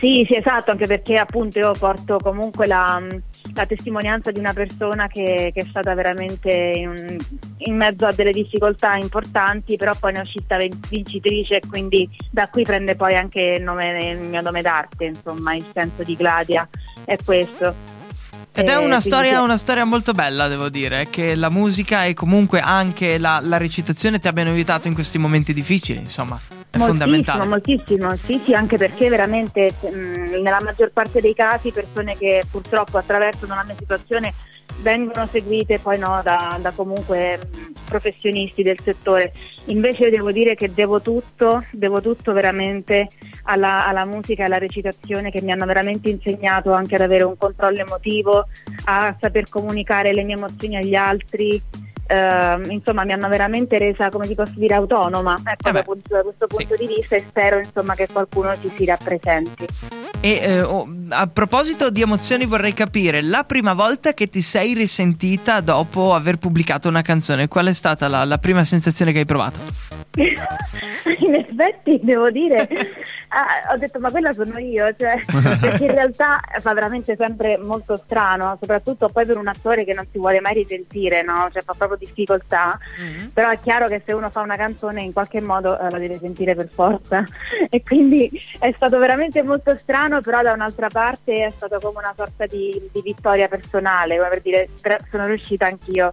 sì, 0.00 0.24
sì, 0.28 0.36
esatto, 0.36 0.72
anche 0.72 0.86
perché 0.86 1.16
appunto 1.16 1.58
io 1.60 1.70
porto 1.72 2.18
comunque 2.18 2.66
la, 2.66 3.00
la 3.56 3.66
testimonianza 3.66 4.30
di 4.30 4.38
una 4.38 4.52
persona 4.52 5.08
che, 5.08 5.50
che 5.52 5.60
è 5.60 5.64
stata 5.68 5.94
veramente 5.94 6.50
in, 6.50 7.16
in 7.58 7.76
mezzo 7.76 8.06
a 8.06 8.12
delle 8.12 8.32
difficoltà 8.32 8.94
importanti, 8.96 9.76
però 9.76 9.92
poi 9.98 10.12
ne 10.12 10.18
è 10.18 10.22
uscita 10.22 10.56
vin- 10.58 10.78
vincitrice 10.88 11.56
e 11.56 11.62
quindi 11.68 12.08
da 12.30 12.48
qui 12.48 12.62
prende 12.62 12.94
poi 12.94 13.16
anche 13.16 13.56
il, 13.58 13.62
nome, 13.62 14.10
il 14.10 14.18
mio 14.18 14.42
nome 14.42 14.62
d'arte, 14.62 15.06
insomma, 15.06 15.54
il 15.54 15.64
senso 15.72 16.02
di 16.02 16.14
Gladia 16.14 16.68
è 17.04 17.16
questo. 17.24 17.94
Ed 18.52 18.68
è 18.68 18.72
Eh, 18.72 18.76
una 18.76 19.00
storia, 19.00 19.42
una 19.42 19.56
storia 19.58 19.84
molto 19.84 20.12
bella, 20.12 20.48
devo 20.48 20.68
dire, 20.68 21.08
che 21.10 21.34
la 21.34 21.50
musica 21.50 22.04
e 22.04 22.14
comunque 22.14 22.60
anche 22.60 23.18
la, 23.18 23.40
la 23.42 23.58
recitazione 23.58 24.18
ti 24.18 24.28
abbiano 24.28 24.50
aiutato 24.50 24.88
in 24.88 24.94
questi 24.94 25.18
momenti 25.18 25.52
difficili, 25.52 25.98
insomma, 25.98 26.40
è 26.76 26.88
moltissimo, 26.88 27.06
fondamentale. 27.06 27.46
moltissimo, 27.46 28.16
sì, 28.16 28.40
sì, 28.44 28.54
anche 28.54 28.76
perché 28.76 29.08
veramente 29.08 29.72
mh, 29.80 30.40
nella 30.42 30.60
maggior 30.62 30.90
parte 30.92 31.20
dei 31.20 31.34
casi 31.34 31.72
persone 31.72 32.16
che 32.16 32.44
purtroppo 32.50 32.98
attraversano 32.98 33.54
la 33.54 33.64
mia 33.64 33.76
situazione 33.76 34.32
vengono 34.80 35.26
seguite 35.26 35.78
poi 35.78 35.98
no, 35.98 36.20
da, 36.22 36.58
da 36.60 36.70
comunque 36.70 37.38
professionisti 37.84 38.62
del 38.62 38.78
settore. 38.82 39.32
Invece 39.66 40.10
devo 40.10 40.32
dire 40.32 40.54
che 40.54 40.72
devo 40.72 41.00
tutto, 41.00 41.64
devo 41.72 42.00
tutto 42.00 42.32
veramente 42.32 43.08
alla, 43.44 43.86
alla 43.86 44.04
musica 44.04 44.42
e 44.42 44.46
alla 44.46 44.58
recitazione 44.58 45.30
che 45.30 45.40
mi 45.42 45.52
hanno 45.52 45.66
veramente 45.66 46.10
insegnato 46.10 46.72
anche 46.72 46.96
ad 46.96 47.00
avere 47.00 47.24
un 47.24 47.36
controllo 47.36 47.80
emotivo, 47.80 48.46
a 48.84 49.16
saper 49.18 49.48
comunicare 49.48 50.12
le 50.12 50.24
mie 50.24 50.36
emozioni 50.36 50.76
agli 50.76 50.94
altri. 50.94 51.62
Ehm, 52.08 52.70
insomma 52.70 53.04
mi 53.04 53.12
hanno 53.12 53.28
veramente 53.28 53.78
resa 53.78 54.10
come 54.10 54.28
ti 54.28 54.34
posso 54.36 54.52
dire 54.56 54.74
autonoma 54.74 55.36
ecco, 55.44 55.68
Eh 55.68 55.72
da, 55.72 55.82
punto- 55.82 56.20
questo 56.22 56.46
sì. 56.48 56.56
punto 56.56 56.76
di 56.76 56.86
vista 56.86 57.16
e 57.16 57.24
spero 57.26 57.58
insomma 57.58 57.94
che 57.94 58.06
qualcuno 58.12 58.54
ci 58.60 58.70
si 58.76 58.84
rappresenti 58.84 59.66
E 60.20 60.40
eh, 60.40 60.62
oh, 60.62 60.88
a 61.08 61.26
proposito 61.26 61.90
di 61.90 62.02
emozioni, 62.02 62.46
vorrei 62.46 62.72
capire 62.74 63.22
la 63.22 63.44
prima 63.44 63.74
volta 63.74 64.14
che 64.14 64.28
ti 64.28 64.40
sei 64.40 64.74
risentita 64.74 65.60
dopo 65.60 66.14
aver 66.14 66.38
pubblicato 66.38 66.88
una 66.88 67.02
canzone. 67.02 67.48
Qual 67.48 67.66
è 67.66 67.72
stata 67.72 68.08
la, 68.08 68.24
la 68.24 68.38
prima 68.38 68.64
sensazione 68.64 69.12
che 69.12 69.20
hai 69.20 69.24
provato? 69.24 69.58
in 70.16 71.34
effetti 71.34 72.00
devo 72.02 72.30
dire 72.30 72.68
Ah, 73.28 73.72
ho 73.72 73.76
detto 73.76 73.98
ma 73.98 74.10
quella 74.10 74.32
sono 74.32 74.58
io, 74.58 74.94
cioè, 74.96 75.20
perché 75.60 75.84
in 75.84 75.90
realtà 75.92 76.40
fa 76.60 76.72
veramente 76.74 77.16
sempre 77.16 77.58
molto 77.58 77.96
strano, 77.96 78.56
soprattutto 78.60 79.08
poi 79.08 79.26
per 79.26 79.36
un 79.36 79.48
attore 79.48 79.84
che 79.84 79.92
non 79.94 80.06
si 80.10 80.18
vuole 80.18 80.40
mai 80.40 80.54
risentire, 80.54 81.22
no? 81.22 81.48
cioè, 81.52 81.62
fa 81.62 81.74
proprio 81.76 81.98
difficoltà, 81.98 82.78
Mhm. 82.98 83.30
però 83.34 83.50
è 83.50 83.58
chiaro 83.60 83.88
che 83.88 84.02
se 84.04 84.12
uno 84.12 84.30
fa 84.30 84.40
una 84.40 84.56
canzone 84.56 85.02
in 85.02 85.12
qualche 85.12 85.40
modo 85.40 85.78
eh, 85.78 85.90
la 85.90 85.98
deve 85.98 86.18
sentire 86.18 86.54
per 86.54 86.68
forza 86.72 87.24
e 87.68 87.82
quindi 87.82 88.30
è 88.58 88.72
stato 88.74 88.98
veramente 88.98 89.42
molto 89.42 89.76
strano, 89.76 90.20
però 90.20 90.42
da 90.42 90.52
un'altra 90.52 90.88
parte 90.88 91.44
è 91.44 91.50
stato 91.50 91.78
come 91.80 91.98
una 91.98 92.14
sorta 92.16 92.46
di, 92.46 92.90
di 92.92 93.02
vittoria 93.02 93.48
personale, 93.48 94.16
come 94.16 94.28
per 94.28 94.40
dire 94.40 94.68
"Gra- 94.80 94.98
sono 95.10 95.26
riuscita 95.26 95.66
anch'io 95.66 96.10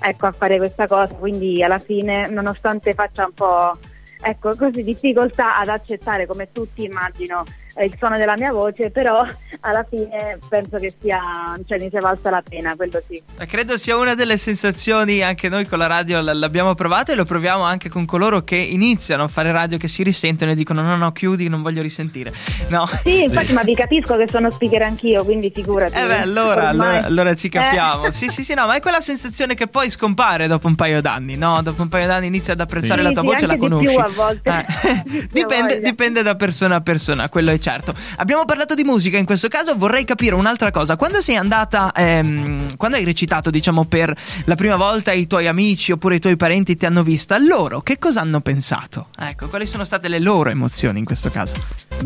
ecco, 0.00 0.26
a 0.26 0.32
fare 0.32 0.56
questa 0.56 0.86
cosa, 0.86 1.14
quindi 1.14 1.62
alla 1.62 1.78
fine 1.78 2.26
nonostante 2.28 2.94
faccia 2.94 3.24
un 3.26 3.32
po' 3.34 3.76
ecco, 4.24 4.56
così 4.56 4.82
difficoltà 4.82 5.58
ad 5.58 5.68
accettare 5.68 6.26
come 6.26 6.50
tutti 6.50 6.84
immagino 6.84 7.44
il 7.82 7.94
suono 7.98 8.16
della 8.18 8.36
mia 8.36 8.52
voce, 8.52 8.90
però 8.90 9.24
alla 9.60 9.84
fine 9.88 10.38
penso 10.48 10.76
che 10.78 10.94
sia, 11.00 11.20
cioè 11.66 11.78
ne 11.78 11.88
sia 11.90 12.00
valsa 12.00 12.30
la 12.30 12.42
pena, 12.46 12.74
quello 12.76 13.00
sì. 13.06 13.20
Eh, 13.38 13.46
Credo 13.46 13.76
sia 13.76 13.96
una 13.96 14.14
delle 14.14 14.36
sensazioni, 14.36 15.22
anche 15.22 15.48
noi 15.48 15.66
con 15.66 15.78
la 15.78 15.86
radio 15.86 16.20
l'abbiamo 16.20 16.74
provata 16.74 17.12
e 17.12 17.14
lo 17.14 17.24
proviamo 17.24 17.62
anche 17.62 17.88
con 17.88 18.04
coloro 18.04 18.42
che 18.42 18.56
iniziano 18.56 19.24
a 19.24 19.28
fare 19.28 19.50
radio, 19.52 19.78
che 19.78 19.88
si 19.88 20.02
risentono 20.02 20.50
e 20.52 20.54
dicono 20.54 20.82
no 20.82 20.96
no 20.96 21.12
chiudi, 21.12 21.48
non 21.48 21.62
voglio 21.62 21.82
risentire. 21.82 22.32
No. 22.68 22.86
Sì, 22.86 23.24
infatti, 23.24 23.52
ma 23.52 23.62
vi 23.62 23.74
capisco 23.74 24.16
che 24.16 24.26
sono 24.28 24.50
speaker 24.50 24.82
anch'io, 24.82 25.24
quindi 25.24 25.50
figurati. 25.54 25.94
Eh 25.94 26.06
beh, 26.06 26.20
allora, 26.20 26.68
Ormai- 26.68 26.88
allora, 26.88 27.06
allora 27.06 27.34
ci 27.34 27.46
Eh. 27.46 27.50
capiamo. 27.50 28.10
Sì, 28.10 28.28
sì, 28.28 28.44
sì, 28.44 28.54
no, 28.54 28.66
ma 28.66 28.76
è 28.76 28.80
quella 28.80 29.00
sensazione 29.00 29.54
che 29.54 29.66
poi 29.66 29.90
scompare 29.90 30.46
dopo 30.46 30.66
un 30.66 30.74
paio 30.74 31.00
d'anni, 31.00 31.36
no? 31.36 31.60
Dopo 31.62 31.82
un 31.82 31.88
paio 31.88 32.06
d'anni 32.06 32.26
inizi 32.28 32.50
ad 32.50 32.60
apprezzare 32.60 33.00
Sì, 33.00 33.06
la 33.06 33.12
tua 33.12 33.22
sì, 33.22 33.26
voce 33.28 33.44
e 33.44 33.46
la 33.46 33.52
anche 33.54 33.64
di 33.68 33.72
conosci. 33.72 33.94
più 33.94 34.04
a 34.04 34.08
volte. 34.14 34.50
Eh, 34.84 35.26
dipende, 35.30 35.80
dipende 35.80 36.22
da 36.22 36.34
persona 36.36 36.76
a 36.76 36.80
persona, 36.80 37.28
quello 37.28 37.50
è 37.50 37.58
certo. 37.64 37.94
Abbiamo 38.16 38.44
parlato 38.44 38.74
di 38.74 38.84
musica, 38.84 39.16
in 39.16 39.24
questo 39.24 39.48
caso 39.48 39.74
vorrei 39.78 40.04
capire 40.04 40.34
un'altra 40.34 40.70
cosa. 40.70 40.96
Quando 40.96 41.22
sei 41.22 41.36
andata, 41.36 41.92
ehm, 41.94 42.76
quando 42.76 42.98
hai 42.98 43.04
recitato, 43.04 43.48
diciamo, 43.48 43.86
per 43.86 44.14
la 44.44 44.54
prima 44.54 44.76
volta 44.76 45.12
i 45.12 45.26
tuoi 45.26 45.46
amici 45.46 45.90
oppure 45.90 46.16
i 46.16 46.18
tuoi 46.20 46.36
parenti 46.36 46.76
ti 46.76 46.84
hanno 46.84 47.02
vista, 47.02 47.38
loro 47.38 47.80
che 47.80 47.98
cosa 47.98 48.20
hanno 48.20 48.40
pensato? 48.42 49.06
Ecco, 49.18 49.48
quali 49.48 49.66
sono 49.66 49.84
state 49.84 50.08
le 50.08 50.18
loro 50.20 50.50
emozioni 50.50 50.98
in 50.98 51.06
questo 51.06 51.30
caso? 51.30 51.54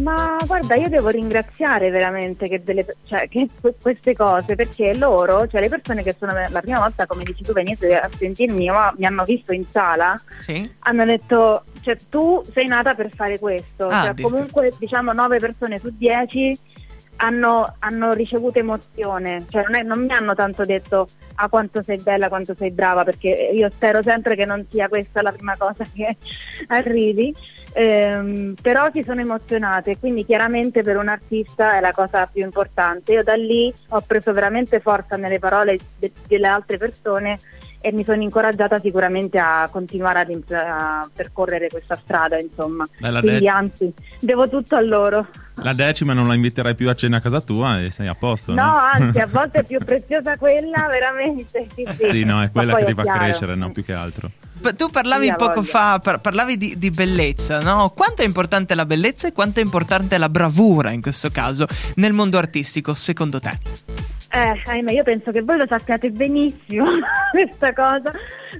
Ma 0.00 0.36
guarda, 0.46 0.76
io 0.76 0.88
devo 0.88 1.08
ringraziare 1.08 1.90
veramente 1.90 2.48
che, 2.48 2.62
delle, 2.62 2.86
cioè, 3.08 3.28
che 3.28 3.48
que- 3.60 3.74
queste 3.82 4.14
cose, 4.14 4.54
perché 4.54 4.94
loro, 4.96 5.48
cioè 5.48 5.60
le 5.60 5.68
persone 5.68 6.04
che 6.04 6.14
sono 6.16 6.32
la 6.50 6.60
prima 6.60 6.78
volta, 6.78 7.04
come 7.06 7.24
dici 7.24 7.42
tu, 7.42 7.52
venite 7.52 7.98
a 7.98 8.08
sentirmi, 8.16 8.70
mi 8.96 9.06
hanno 9.06 9.24
visto 9.24 9.52
in 9.52 9.64
sala, 9.68 10.20
Sì? 10.40 10.70
hanno 10.80 11.04
detto, 11.04 11.64
cioè 11.80 11.96
tu 12.08 12.42
sei 12.52 12.66
nata 12.66 12.94
per 12.94 13.10
fare 13.14 13.38
questo, 13.38 13.88
Ah, 13.88 14.04
cioè, 14.14 14.20
comunque 14.22 14.72
diciamo 14.78 15.12
9 15.12 15.38
persone 15.38 15.78
su 15.78 15.90
10 15.96 16.58
hanno, 17.20 17.74
hanno 17.80 18.12
ricevuto 18.12 18.58
emozione, 18.60 19.44
cioè 19.50 19.62
non, 19.64 19.74
è- 19.74 19.82
non 19.82 20.04
mi 20.04 20.12
hanno 20.12 20.34
tanto 20.34 20.64
detto 20.64 21.08
a 21.36 21.48
quanto 21.48 21.82
sei 21.82 21.98
bella, 21.98 22.28
quanto 22.28 22.54
sei 22.56 22.70
brava, 22.70 23.02
perché 23.02 23.50
io 23.52 23.68
spero 23.70 24.02
sempre 24.04 24.36
che 24.36 24.44
non 24.44 24.64
sia 24.70 24.88
questa 24.88 25.20
la 25.22 25.32
prima 25.32 25.56
cosa 25.58 25.84
che 25.92 26.16
arrivi, 26.68 27.34
ehm, 27.72 28.54
però 28.62 28.88
si 28.92 29.02
sono 29.02 29.20
emozionate, 29.20 29.98
quindi 29.98 30.24
chiaramente 30.24 30.82
per 30.82 30.96
un 30.96 31.08
artista 31.08 31.76
è 31.76 31.80
la 31.80 31.92
cosa 31.92 32.26
più 32.32 32.44
importante. 32.44 33.12
Io 33.12 33.24
da 33.24 33.34
lì 33.34 33.72
ho 33.88 34.00
preso 34.06 34.32
veramente 34.32 34.78
forza 34.80 35.16
nelle 35.16 35.40
parole 35.40 35.76
de- 35.98 36.12
delle 36.28 36.46
altre 36.46 36.76
persone 36.76 37.38
e 37.80 37.92
mi 37.92 38.04
sono 38.04 38.22
incoraggiata 38.22 38.80
sicuramente 38.80 39.38
a 39.38 39.68
continuare 39.70 40.20
ad 40.20 40.30
imp- 40.30 40.50
a 40.52 41.08
percorrere 41.14 41.68
questa 41.68 41.98
strada, 42.02 42.38
insomma. 42.38 42.86
Bella 42.98 43.20
Quindi 43.20 43.40
de- 43.40 43.48
anzi, 43.48 43.92
devo 44.18 44.48
tutto 44.48 44.76
a 44.76 44.80
loro. 44.80 45.26
La 45.62 45.72
decima 45.72 46.12
non 46.12 46.28
la 46.28 46.34
inviterai 46.34 46.74
più 46.74 46.88
a 46.88 46.94
cena 46.94 47.16
a 47.16 47.20
casa 47.20 47.40
tua 47.40 47.80
e 47.80 47.90
sei 47.90 48.06
a 48.06 48.14
posto, 48.14 48.52
no? 48.54 48.62
No, 48.62 48.76
anzi, 48.94 49.18
a 49.18 49.26
volte 49.26 49.60
è 49.60 49.64
più 49.64 49.78
preziosa 49.84 50.36
quella, 50.36 50.86
veramente. 50.88 51.66
Sì, 51.74 51.86
sì. 51.98 52.08
Sì, 52.10 52.24
no, 52.24 52.42
è 52.42 52.50
quella 52.50 52.76
che 52.76 52.84
ti 52.86 52.94
fa 52.94 53.02
chiaro. 53.02 53.18
crescere, 53.18 53.54
no, 53.54 53.70
più 53.70 53.84
che 53.84 53.92
altro. 53.92 54.30
Tu 54.76 54.88
parlavi 54.90 55.26
Sì, 55.26 55.34
poco 55.36 55.54
voglia. 55.54 55.66
fa, 55.68 55.98
par- 56.00 56.20
parlavi 56.20 56.56
di, 56.56 56.78
di 56.78 56.90
bellezza, 56.90 57.60
no? 57.60 57.92
Quanto 57.94 58.22
è 58.22 58.24
importante 58.24 58.74
la 58.74 58.86
bellezza 58.86 59.28
e 59.28 59.32
quanto 59.32 59.60
è 59.60 59.62
importante 59.62 60.18
la 60.18 60.28
bravura 60.28 60.90
in 60.90 61.00
questo 61.00 61.30
caso 61.30 61.66
nel 61.94 62.12
mondo 62.12 62.38
artistico, 62.38 62.92
secondo 62.94 63.38
te? 63.38 63.58
Eh, 64.30 64.60
ahimè, 64.70 64.92
io 64.92 65.02
penso 65.04 65.30
che 65.30 65.40
voi 65.42 65.56
lo 65.56 65.64
sappiate 65.66 66.10
benissimo 66.10 66.84
questa 67.32 67.72
cosa, 67.72 68.12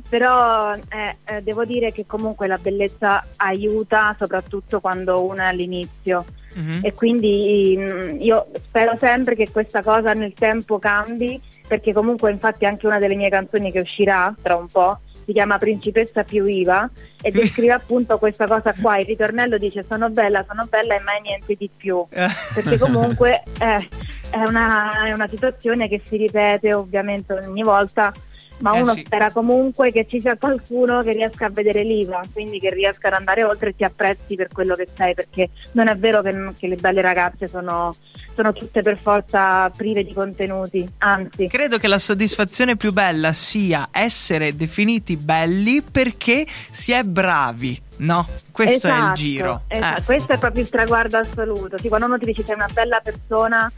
però 0.09 0.75
eh, 0.75 1.17
eh, 1.27 1.43
devo 1.43 1.65
dire 1.65 1.93
che 1.93 2.07
comunque 2.07 2.47
la 2.47 2.57
bellezza 2.59 3.27
aiuta 3.37 4.15
soprattutto 4.19 4.81
quando 4.81 5.23
uno 5.25 5.43
è 5.43 5.47
all'inizio 5.47 6.25
Mhm. 6.55 6.81
e 6.83 6.95
quindi 6.95 7.77
mm, 7.79 8.21
io 8.23 8.47
spero 8.65 8.97
sempre 8.99 9.35
che 9.37 9.51
questa 9.51 9.83
cosa 9.83 10.15
nel 10.15 10.33
tempo 10.33 10.79
cambi 10.79 11.39
perché 11.69 11.93
comunque 11.93 12.31
infatti 12.31 12.65
anche 12.65 12.87
una 12.87 12.99
delle 12.99 13.17
mie 13.17 13.29
canzoni 13.29 13.71
che 13.71 13.81
uscirà 13.81 14.35
tra 14.41 14.57
un 14.57 14.67
po' 14.67 14.99
si 15.27 15.35
chiama 15.35 15.59
Principessa 15.59 16.25
più 16.25 16.47
Iva 16.47 16.89
e 17.21 17.31
descrive 17.31 17.73
appunto 17.77 18.17
questa 18.17 18.47
cosa 18.47 18.73
qua, 18.81 18.97
il 18.99 19.05
ritornello 19.05 19.59
dice 19.59 19.85
sono 19.87 20.09
bella, 20.09 20.43
sono 20.49 20.67
bella 20.71 20.95
e 20.97 21.01
mai 21.01 21.21
niente 21.21 21.55
di 21.55 21.69
più 21.77 22.05
Eh. 22.09 22.27
perché 22.55 22.79
comunque 22.79 23.43
eh, 23.61 23.89
è, 24.31 24.37
una, 24.47 25.05
è 25.05 25.13
una 25.13 25.29
situazione 25.29 25.89
che 25.89 26.01
si 26.05 26.17
ripete 26.17 26.73
ovviamente 26.75 27.33
ogni 27.33 27.63
volta, 27.63 28.13
ma 28.59 28.75
Eh 28.77 28.81
uno 28.81 28.93
sì. 28.93 29.05
spera 29.07 29.31
comunque 29.31 29.93
che 29.93 30.07
ci 30.09 30.21
sia 30.21 30.37
qualcuno 30.37 31.01
che 31.03 31.13
riesca 31.13 31.47
a 31.47 31.51
vedere 31.51 31.85
l'IVA, 31.85 32.23
quindi 32.33 32.59
che 32.59 32.71
riesca 32.71 33.07
ad 33.09 33.15
andare 33.15 33.45
oltre 33.45 33.71
e 33.71 33.77
ti 33.77 33.85
apprezzi 33.85 34.35
per 34.35 34.49
quello 34.49 34.75
che 34.75 34.89
sei, 34.97 35.15
perché 35.15 35.51
non 35.73 35.87
è 35.89 35.95
vero 35.97 36.23
che, 36.23 36.53
che 36.59 36.67
le 36.67 36.75
belle 36.77 37.01
ragazze 37.01 37.47
sono, 37.47 37.95
sono 38.35 38.53
tutte 38.53 38.83
per 38.83 38.99
forza 38.99 39.71
prive 39.71 40.03
di 40.03 40.13
contenuti, 40.13 40.89
anzi. 40.99 41.47
Credo 41.47 41.79
che 41.79 41.87
la 41.87 42.01
soddisfazione 42.01 42.75
più 42.77 42.93
bella 42.93 43.33
sia 43.33 43.91
essere 43.93 44.57
definiti 44.57 45.17
belli 45.17 45.81
perché 45.81 46.45
si 46.71 46.91
è 46.91 47.05
bravi, 47.05 47.81
no? 47.99 48.27
Questo 48.51 48.89
è 48.89 48.91
il 48.91 48.97
Esatto, 48.97 49.15
giro. 49.15 49.63
esatto. 49.69 50.01
Eh. 50.01 50.05
Questo 50.05 50.33
è 50.33 50.39
proprio 50.39 50.63
il 50.63 50.69
traguardo 50.69 51.17
assoluto. 51.17 51.79
Sì, 51.79 51.87
quando 51.87 52.07
uno 52.07 52.19
ti 52.19 52.25
dice 52.25 52.43
sei 52.45 52.57
una 52.57 52.69
bella 52.73 52.99
persona, 53.01 53.71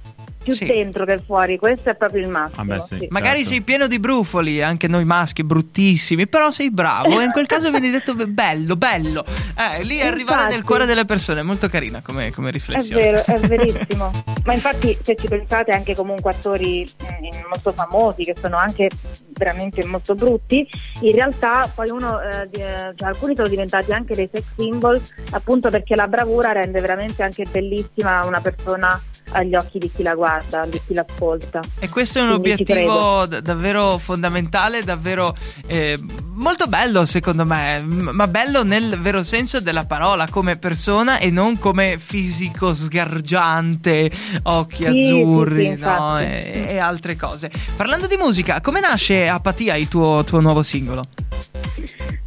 più 0.57 0.67
Sì. 0.67 0.73
dentro 0.73 1.05
che 1.05 1.21
fuori, 1.25 1.59
questo 1.59 1.91
è 1.91 1.95
proprio 1.97 2.23
il 2.23 2.29
massimo. 2.29 2.63
Ah, 2.63 2.65
beh, 2.65 2.81
sì. 2.81 2.97
sì. 3.01 3.07
Magari 3.11 3.39
Certo. 3.39 3.51
sei 3.51 3.61
pieno 3.63 3.87
di 3.87 3.99
brufoli, 3.99 4.63
anche 4.63 4.89
noi 4.89 5.05
maschi, 5.05 5.43
bruttissimi, 5.45 6.27
però 6.27 6.51
sei 6.51 6.71
bravo 6.71 7.21
e 7.21 7.25
in 7.25 7.31
quel 7.33 7.47
caso 7.47 7.71
vieni 7.71 7.91
detto 7.91 8.15
be- 8.15 8.27
bello, 8.27 8.77
bello. 8.77 9.25
Eh, 9.57 9.83
lì 9.85 10.01
arrivare 10.01 10.43
nel 10.43 10.51
Infatti. 10.53 10.63
cuore 10.67 10.87
delle 10.87 11.05
persone, 11.05 11.41
è 11.41 11.43
molto 11.43 11.69
carina 11.69 12.01
come, 12.03 12.31
come 12.33 12.49
È 12.49 12.53
riflessione. 12.53 13.03
vero, 13.03 13.25
è 13.25 13.39
verissimo. 13.47 14.11
Ma 14.45 14.53
infatti 14.55 14.97
se 15.03 15.15
ci 15.17 15.29
pensate 15.29 15.73
anche 15.73 15.95
comunque 15.95 16.31
attori 16.33 16.91
mm, 17.03 17.49
molto 17.49 17.73
famosi 17.73 18.25
che 18.25 18.35
sono 18.41 18.57
anche 18.57 18.89
veramente 19.37 19.85
molto 19.85 20.15
brutti, 20.15 20.67
in 21.01 21.13
realtà 21.13 21.71
poi 21.75 21.89
uno, 21.91 22.21
eh, 22.21 22.49
eh, 22.51 22.93
cioè, 22.97 23.09
alcuni 23.09 23.35
sono 23.35 23.49
diventati 23.49 23.93
anche 23.93 24.15
dei 24.15 24.29
sex 24.33 24.45
symbol 24.57 25.01
appunto 25.31 25.71
perché 25.71 25.95
la 25.97 26.09
bravura 26.09 26.53
rende 26.53 26.81
veramente 26.81 27.23
anche 27.23 27.45
bellissima 27.51 28.25
una 28.25 28.41
persona 28.41 29.01
agli 29.33 29.55
occhi 29.55 29.79
di 29.79 29.91
chi 29.91 30.03
la 30.03 30.15
guarda, 30.15 30.40
di 30.69 30.81
chi 30.87 30.95
l'ascolta. 30.95 31.61
E 31.79 31.89
questo 31.89 32.19
è 32.19 32.23
un 32.23 32.39
Quindi 32.39 32.53
obiettivo 32.63 33.27
davvero 33.27 33.99
fondamentale, 33.99 34.83
davvero 34.83 35.35
eh, 35.67 35.99
molto 36.35 36.67
bello 36.67 37.05
secondo 37.05 37.45
me, 37.45 37.81
ma 37.81 38.27
bello 38.27 38.63
nel 38.65 38.99
vero 39.01 39.23
senso 39.23 39.61
della 39.61 39.85
parola, 39.85 40.27
come 40.29 40.57
persona 40.57 41.19
e 41.19 41.31
non 41.31 41.59
come 41.59 41.99
fisico 41.99 42.75
sgargiante, 42.75 44.11
occhi 44.45 44.85
Sì, 44.85 44.87
azzurri 44.87 45.67
sì, 45.67 45.73
sì, 45.75 45.79
no? 45.79 46.19
e, 46.19 46.65
e 46.69 46.79
altre 46.79 47.17
cose. 47.17 47.51
Parlando 47.77 48.07
di 48.07 48.17
musica, 48.17 48.61
come 48.61 48.81
nasce 48.81 49.29
Apatia, 49.29 49.77
il 49.77 49.89
tuo, 49.89 50.25
tuo 50.25 50.41
nuovo 50.41 50.63
singolo? 50.63 51.07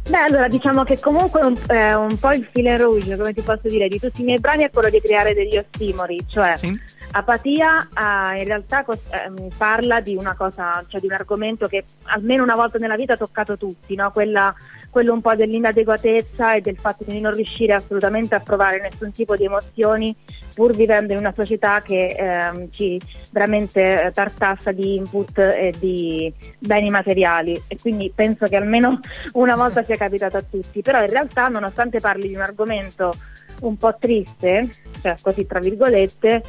Beh, 0.06 0.18
allora 0.18 0.48
diciamo 0.48 0.84
che 0.84 0.98
comunque 1.00 1.40
un, 1.42 1.56
eh, 1.68 1.94
un 1.94 2.18
po' 2.18 2.32
il 2.32 2.46
file 2.52 2.76
rouge, 2.76 3.16
come 3.16 3.32
ti 3.32 3.40
posso 3.40 3.68
dire, 3.68 3.88
di 3.88 3.98
tutti 3.98 4.20
i 4.20 4.24
miei 4.24 4.38
brani 4.38 4.64
è 4.64 4.70
quello 4.70 4.90
di 4.90 5.00
creare 5.00 5.32
degli 5.32 5.56
ossimori, 5.56 6.22
cioè 6.28 6.54
Sì? 6.56 6.78
Apatia 7.16 7.82
eh, 7.82 8.40
in 8.40 8.46
realtà 8.46 8.84
ehm, 8.84 9.48
parla 9.56 10.00
di 10.00 10.16
una 10.16 10.34
cosa, 10.34 10.84
cioè 10.88 11.00
di 11.00 11.06
un 11.06 11.12
argomento 11.12 11.68
che 11.68 11.84
almeno 12.04 12.42
una 12.42 12.56
volta 12.56 12.78
nella 12.78 12.96
vita 12.96 13.12
ha 13.12 13.16
toccato 13.16 13.56
tutti, 13.56 13.94
no? 13.94 14.10
Quella- 14.10 14.52
quello 14.90 15.12
un 15.12 15.20
po' 15.20 15.34
dell'inadeguatezza 15.36 16.54
e 16.54 16.60
del 16.60 16.76
fatto 16.76 17.04
di 17.04 17.20
non 17.20 17.32
riuscire 17.32 17.72
assolutamente 17.72 18.34
a 18.34 18.40
provare 18.40 18.80
nessun 18.80 19.12
tipo 19.12 19.36
di 19.36 19.44
emozioni 19.44 20.14
pur 20.54 20.74
vivendo 20.74 21.12
in 21.12 21.18
una 21.18 21.32
società 21.36 21.82
che 21.82 22.14
ehm, 22.16 22.70
ci 22.70 23.00
veramente 23.30 24.04
eh, 24.04 24.10
tartassa 24.12 24.72
di 24.72 24.96
input 24.96 25.36
e 25.38 25.74
di 25.78 26.32
beni 26.58 26.90
materiali 26.90 27.60
e 27.66 27.76
quindi 27.80 28.12
penso 28.14 28.46
che 28.46 28.56
almeno 28.56 29.00
una 29.34 29.56
volta 29.56 29.84
sia 29.84 29.96
capitato 29.96 30.36
a 30.36 30.44
tutti, 30.48 30.80
però 30.82 31.00
in 31.00 31.10
realtà 31.10 31.48
nonostante 31.48 32.00
parli 32.00 32.28
di 32.28 32.34
un 32.34 32.42
argomento 32.42 33.14
un 33.60 33.76
po' 33.76 33.96
triste, 33.98 34.68
cioè 35.00 35.16
così 35.20 35.46
tra 35.46 35.58
virgolette, 35.58 36.34
eh, 36.34 36.42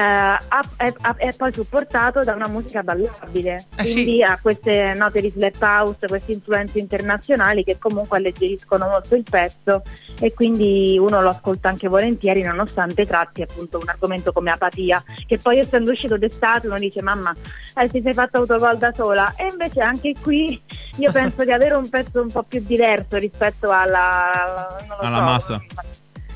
è, 0.00 0.92
ha- 1.00 1.14
è 1.16 1.32
poi 1.34 1.52
supportato 1.52 2.22
da 2.24 2.34
una 2.34 2.48
musica 2.48 2.82
ballabile, 2.82 3.66
Eh 3.76 3.84
sì. 3.84 3.92
quindi 3.92 4.22
ha 4.22 4.38
queste 4.40 4.94
note 4.94 5.20
di 5.20 5.30
slap 5.30 5.60
house, 5.60 6.06
queste 6.06 6.32
influenze 6.32 6.78
internazionali 6.78 7.64
che 7.64 7.78
comunque 7.78 8.18
alleggeriscono 8.18 8.88
molto 8.88 9.14
il 9.14 9.24
pezzo 9.28 9.82
e 10.18 10.32
quindi 10.34 10.96
uno 10.98 11.20
lo 11.20 11.30
ascolta 11.30 11.68
anche 11.68 11.88
volentieri 11.88 12.42
nonostante 12.42 13.06
tratti 13.06 13.42
appunto 13.42 13.78
un 13.78 13.88
argomento 13.88 14.32
come 14.32 14.50
apatia, 14.50 15.02
che 15.26 15.38
poi 15.38 15.58
essendo 15.58 15.90
uscito 15.90 16.16
d'estate 16.16 16.66
uno 16.66 16.78
dice 16.78 17.02
mamma 17.02 17.34
eh, 17.76 17.88
ti 17.88 18.00
sei 18.02 18.14
fatta 18.14 18.38
autogol 18.38 18.78
da 18.78 18.92
sola 18.94 19.34
e 19.36 19.46
invece 19.50 19.80
anche 19.80 20.14
qui 20.20 20.60
io 20.96 21.10
penso 21.12 21.44
di 21.44 21.52
avere 21.52 21.74
un 21.74 21.88
pezzo 21.88 22.20
un 22.20 22.30
po' 22.30 22.42
più 22.42 22.62
diverso 22.64 23.16
rispetto 23.16 23.70
alla, 23.70 24.76
Alla 24.98 25.16
so, 25.16 25.22
massa. 25.22 25.62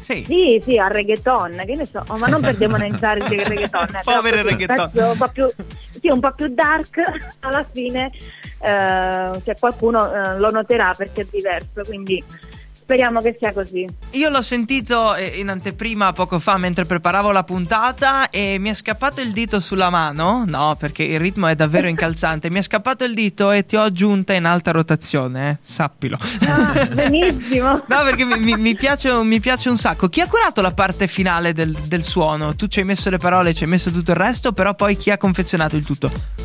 Sì. 0.05 0.23
sì, 0.27 0.63
sì, 0.63 0.77
al 0.77 0.91
reggaeton, 0.91 1.63
che 1.65 1.75
ne 1.75 1.87
so, 1.87 2.05
ma 2.19 2.27
non 2.27 2.43
per 2.43 2.57
demonizzare 2.57 3.21
il 3.21 3.25
reggaeton. 3.25 3.89
eh, 3.95 4.01
Povero 4.05 4.43
reggaeton. 4.43 4.91
Un 4.93 5.17
po' 5.17 5.29
più, 5.29 5.51
sì, 5.99 6.11
un 6.11 6.21
po' 6.21 6.33
più 6.33 6.49
dark, 6.49 7.01
alla 7.41 7.65
fine 7.65 8.11
eh, 8.61 9.41
cioè, 9.45 9.57
qualcuno 9.59 10.13
eh, 10.13 10.39
lo 10.39 10.51
noterà 10.51 10.93
perché 10.95 11.23
è 11.23 11.27
diverso, 11.31 11.81
quindi 11.87 12.23
speriamo 12.85 13.21
che 13.21 13.35
sia 13.39 13.53
così. 13.53 13.87
Io 14.11 14.29
l'ho 14.29 14.43
sentito 14.43 15.15
eh, 15.15 15.39
in 15.39 15.49
anteprima 15.49 16.13
poco 16.13 16.39
fa 16.39 16.59
mentre 16.59 16.85
preparavo 16.85 17.33
la 17.33 17.43
puntata 17.43 18.29
e 18.29 18.59
mi 18.61 18.69
è 18.69 18.75
scappato 18.75 19.23
il 19.23 19.33
dito 19.33 19.59
sulla 19.59 19.89
mano. 19.89 20.45
No, 20.47 20.77
perché 20.79 21.03
il 21.03 21.19
ritmo 21.19 21.47
è 21.47 21.55
davvero 21.55 21.89
incalzante. 21.89 22.51
Mi 22.51 22.59
è 22.59 22.63
scappato 22.63 23.05
il 23.05 23.15
dito 23.15 23.51
e 23.51 23.65
ti 23.65 23.77
ho 23.77 23.83
aggiunta 23.83 24.35
in 24.35 24.45
alta 24.45 24.71
rotazione, 24.71 25.51
eh, 25.51 25.57
sappilo. 25.63 26.19
Ah, 26.47 26.87
benissimo. 26.93 27.83
No, 27.95 28.03
perché 28.03 28.25
mi, 28.25 28.39
mi- 28.39 28.57
mi 28.57 28.75
piace, 28.75 29.13
mi 29.23 29.41
piace 29.41 29.69
un 29.69 29.77
sacco. 29.79 30.09
Chi 30.09 30.21
ha 30.21 30.27
curato 30.27 30.61
la 30.61 30.73
parte 30.73 31.07
finale 31.07 31.53
del, 31.53 31.73
del 31.73 32.03
suono? 32.03 32.55
Tu 32.55 32.67
ci 32.67 32.81
hai 32.81 32.85
messo 32.85 33.09
le 33.09 33.19
parole, 33.19 33.55
ci 33.55 33.65
hai 33.65 33.71
messo 33.71 33.91
tutto 33.91 34.11
il 34.11 34.17
resto, 34.17 34.53
però 34.53 34.75
poi 34.75 34.97
chi 34.97 35.11
ha 35.11 35.17
confezionato 35.17 35.77
il 35.77 35.85
tutto? 35.85 36.44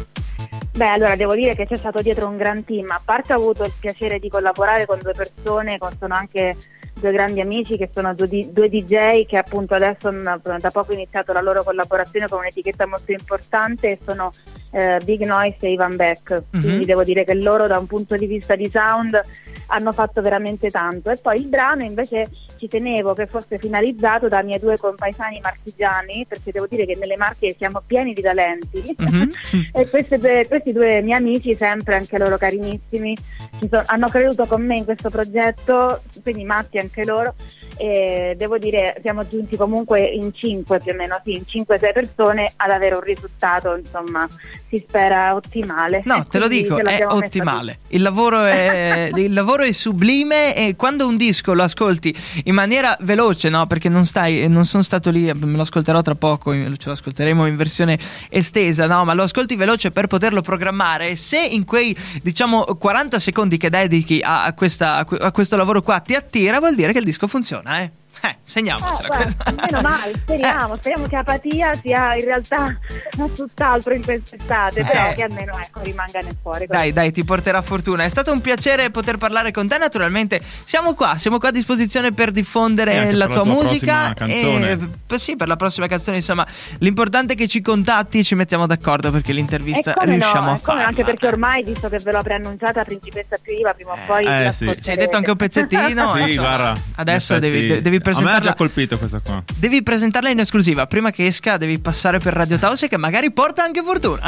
Beh, 0.80 0.88
allora 0.88 1.18
devo 1.18 1.36
dire 1.36 1.56
che 1.56 1.66
c'è 1.66 1.76
stato 1.76 2.02
dietro 2.02 2.26
un 2.26 2.38
gran 2.38 2.64
team. 2.64 2.90
A 2.92 3.02
parte 3.04 3.34
ho 3.34 3.36
avuto 3.36 3.66
il 3.66 3.74
piacere 3.78 4.18
di 4.18 4.30
collaborare 4.30 4.86
con 4.86 4.98
due 5.02 5.12
persone, 5.12 5.78
sono 6.00 6.14
anche 6.14 6.56
due 6.94 7.12
grandi 7.12 7.42
amici 7.42 7.76
che 7.76 7.90
sono 7.94 8.14
due, 8.14 8.48
due 8.50 8.70
DJ 8.70 9.26
che 9.26 9.36
appunto 9.36 9.74
adesso 9.74 10.08
hanno 10.08 10.40
da 10.42 10.72
poco 10.72 10.94
iniziato 10.94 11.34
la 11.34 11.42
loro 11.42 11.66
collaborazione 11.66 12.30
con 12.30 12.40
un'etichetta 12.40 12.88
molto 12.88 13.12
importante 13.12 13.90
e 13.90 14.00
sono 14.06 14.32
eh, 14.72 15.02
Big 15.04 15.26
Noise 15.26 15.68
e 15.68 15.72
Ivan 15.74 15.98
Beck. 15.98 16.44
Mhm. 16.50 16.62
Quindi 16.62 16.86
devo 16.86 17.04
dire 17.04 17.26
che 17.26 17.34
loro 17.34 17.68
da 17.68 17.78
un 17.78 17.86
punto 17.86 18.16
di 18.16 18.26
vista 18.26 18.56
di 18.56 18.70
sound 18.70 19.22
hanno 19.68 19.92
fatto 19.92 20.22
veramente 20.22 20.70
tanto. 20.70 21.10
E 21.10 21.18
poi 21.18 21.42
il 21.42 21.48
brano 21.48 21.84
invece 21.84 22.30
ci 22.60 22.68
tenevo 22.68 23.14
che 23.14 23.26
fosse 23.26 23.58
finalizzato 23.58 24.28
da 24.28 24.44
miei 24.44 24.60
due 24.60 24.78
compaesani 24.78 25.40
marchigiani, 25.42 26.26
perché 26.28 26.52
devo 26.52 26.68
dire 26.68 26.86
che 26.86 26.96
nelle 26.96 27.16
Marche 27.18 27.56
siamo 27.58 27.82
pieni 27.86 28.14
di 28.14 28.22
talenti. 28.22 28.96
Mhm. 28.98 29.32
E 29.74 29.88
due- 30.20 30.48
questi 30.48 30.72
due 30.74 31.02
miei 31.02 31.18
amici, 31.18 31.56
sempre 31.56 31.96
anche 31.96 32.18
loro 32.18 32.38
carinissimi, 32.38 33.18
ci 33.60 33.68
so- 33.72 33.82
hanno 33.86 34.10
creduto 34.10 34.46
con 34.46 34.64
me 34.66 34.78
in 34.78 34.86
questo 34.86 35.10
progetto, 35.10 36.02
quindi 36.22 36.44
matti 36.44 36.78
anche 36.78 37.06
loro. 37.06 37.34
E 37.82 38.36
devo 38.38 38.58
dire, 38.58 39.00
siamo 39.02 39.26
giunti 39.26 39.56
comunque 39.56 40.02
in 40.02 40.34
cinque 40.34 40.80
più 40.82 40.92
o 40.92 40.96
meno, 40.96 41.18
sì, 41.24 41.32
in 41.36 41.44
5-6 41.48 41.94
persone 41.94 42.52
ad 42.58 42.72
avere 42.72 42.96
un 42.96 43.02
risultato, 43.02 43.74
insomma, 43.74 44.28
si 44.68 44.84
spera 44.86 45.34
ottimale. 45.34 46.02
No, 46.04 46.26
te 46.28 46.40
lo 46.40 46.50
dico, 46.50 46.78
è 46.78 47.06
ottimale. 47.08 47.80
Il 47.88 48.02
lavoro 48.02 48.44
è, 48.44 49.10
il 49.16 49.32
lavoro 49.32 49.64
è 49.64 49.72
sublime 49.72 50.54
e 50.58 50.76
quando 50.76 51.08
un 51.08 51.16
disco 51.16 51.54
lo 51.54 51.64
ascolti 51.64 52.14
in 52.44 52.54
maniera 52.54 52.98
veloce, 53.00 53.48
no? 53.48 53.66
Perché 53.66 53.88
non 53.88 54.06
stai, 54.06 54.50
non 54.50 54.66
sono 54.66 54.84
stato 54.84 55.10
lì, 55.10 55.32
me 55.34 55.56
lo 55.56 55.62
ascolterò 55.62 56.02
tra 56.02 56.16
poco, 56.16 56.52
ce 56.54 56.86
lo 56.86 56.92
ascolteremo 56.92 57.46
in 57.46 57.56
versione 57.56 57.98
estesa, 58.30 58.88
no? 58.88 59.06
Ma 59.06 59.14
lo 59.14 59.24
ascolti 59.24 59.56
veloce 59.56 59.92
per 59.92 60.08
poterlo 60.08 60.42
programmare. 60.42 61.16
Se 61.16 61.40
in 61.40 61.64
quei, 61.64 61.96
diciamo, 62.22 62.66
40 62.78 63.20
secondi 63.20 63.58
che 63.58 63.70
dedichi 63.70 64.20
a, 64.22 64.54
questa- 64.54 64.98
a 64.98 65.06
que- 65.06 65.18
a 65.18 65.32
questo 65.32 65.56
lavoro 65.56 65.82
qua 65.82 66.00
ti 66.02 66.14
attira, 66.14 66.60
vuol 66.60 66.76
dire 66.76 66.92
che 66.92 67.00
il 67.00 67.06
disco 67.06 67.28
funziona, 67.28 67.69
eh? 67.70 67.92
Eh, 68.22 68.28
Ah, 68.28 68.36
segniamocela. 68.44 69.08
guarda, 69.08 69.52
meno 69.68 69.82
male, 69.82 70.14
speriamo, 70.22 70.76
speriamo 70.76 71.08
che 71.08 71.16
apatia 71.16 71.74
sia 71.82 72.16
in 72.16 72.26
realtà 72.26 72.78
tutt'altro 73.36 73.94
in 73.94 74.04
quest'estate, 74.04 74.84
però 74.84 75.10
Eh. 75.10 75.14
che 75.14 75.24
almeno 75.24 75.58
ecco, 75.58 75.82
rimanga 75.84 76.20
nel 76.20 76.36
cuore. 76.42 76.66
Dai, 76.68 76.92
dai, 76.92 77.12
ti 77.12 77.24
porterà 77.24 77.62
fortuna. 77.62 78.04
È 78.04 78.10
stato 78.10 78.32
un 78.32 78.42
piacere 78.42 78.90
poter 78.90 79.18
parlare 79.18 79.52
con 79.52 79.68
te. 79.68 79.78
Naturalmente, 79.78 80.42
siamo 80.66 80.94
qua, 80.94 81.16
siamo 81.18 81.38
qua 81.38 81.50
a 81.50 81.52
disposizione 81.52 82.12
per 82.12 82.30
E 82.30 82.32
diffondere 82.32 83.12
la 83.12 83.26
per 83.28 83.36
tua, 83.36 83.44
tua 83.44 83.54
musica. 83.54 84.12
prossima 84.14 84.32
canzone. 84.42 84.72
E, 84.72 84.78
per- 85.06 85.20
sì, 85.20 85.36
per 85.36 85.48
la 85.48 85.56
prossima 85.56 85.88
canzone. 85.88 86.18
Insomma, 86.18 86.46
l'importante 86.80 87.34
è 87.34 87.36
che 87.38 87.48
ci 87.48 87.62
contatti, 87.62 88.24
ci 88.24 88.36
mettiamo 88.36 88.66
d'accordo 88.68 89.12
perché 89.12 89.32
l'intervista 89.34 89.94
E 89.94 90.06
riusciamo 90.06 90.48
no, 90.48 90.52
a 90.52 90.56
e 90.56 90.60
come 90.62 90.78
no, 90.78 90.82
farla. 90.82 90.86
anche 90.88 91.04
perché 91.04 91.28
ormai, 91.28 91.64
visto 91.64 91.88
che 91.90 92.00
ve 92.00 92.12
l'ho 92.12 92.22
preannunciata, 92.24 92.84
Principessa 92.84 93.38
più 93.42 93.54
Iva, 93.54 93.74
prima 93.74 93.92
o 93.94 93.98
poi 94.06 94.26
eh, 94.26 94.52
sì. 94.54 94.66
Ci 94.82 94.90
hai 94.90 94.98
detto 94.98 95.16
anche 95.18 95.32
un 95.32 95.38
pezzettino. 95.38 95.78
Sì, 96.10 96.22
insomma, 96.22 96.48
guarda. 96.48 96.82
Adesso 96.96 97.34
in 97.36 97.40
devi, 97.40 97.82
devi 98.14 98.22
A 98.22 98.26
me 98.26 98.30
ha 98.30 98.40
presentarla. 98.40 98.40
già 98.40 98.54
colpito 98.56 98.98
questa 98.98 99.20
qua. 99.24 99.44
Devi 99.56 99.84
presentarla 99.84 100.30
in 100.30 100.40
esclusiva. 100.40 100.88
Prima 100.88 101.12
che 101.12 101.26
esca, 101.26 101.58
devi 101.58 101.80
passare 101.80 102.20
per 102.20 102.34
Radio 102.34 102.58
Taos 102.58 102.86
che 102.90 102.98
magari 102.98 103.32
porta 103.32 103.64
anche 103.64 103.82
fortuna. 103.84 104.22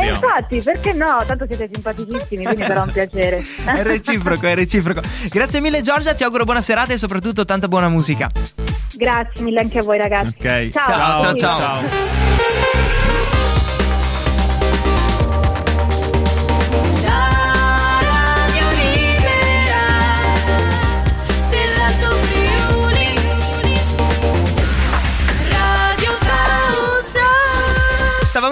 E 0.00 0.06
infatti, 0.08 0.60
perché 0.60 0.92
no? 0.92 1.22
Tanto 1.26 1.46
siete 1.48 1.68
simpaticissimi, 1.72 2.44
quindi 2.44 2.62
sarà 2.62 2.82
un 2.82 2.92
piacere. 2.92 3.44
è 3.64 3.82
reciproco, 3.82 4.46
è 4.46 4.54
reciproco. 4.54 5.00
Grazie 5.30 5.60
mille, 5.60 5.82
Giorgia. 5.82 6.14
Ti 6.14 6.24
auguro 6.24 6.44
buona 6.44 6.60
serata 6.60 6.92
e 6.92 6.98
soprattutto 6.98 7.44
tanta 7.44 7.68
buona 7.68 7.88
musica. 7.88 8.30
Grazie 8.94 9.42
mille 9.44 9.60
anche 9.60 9.78
a 9.78 9.82
voi 9.82 9.98
ragazzi. 9.98 10.34
Ok, 10.38 10.68
Ciao, 10.70 11.20
ciao, 11.20 11.34
ciao. 11.36 11.58
La 11.58 12.17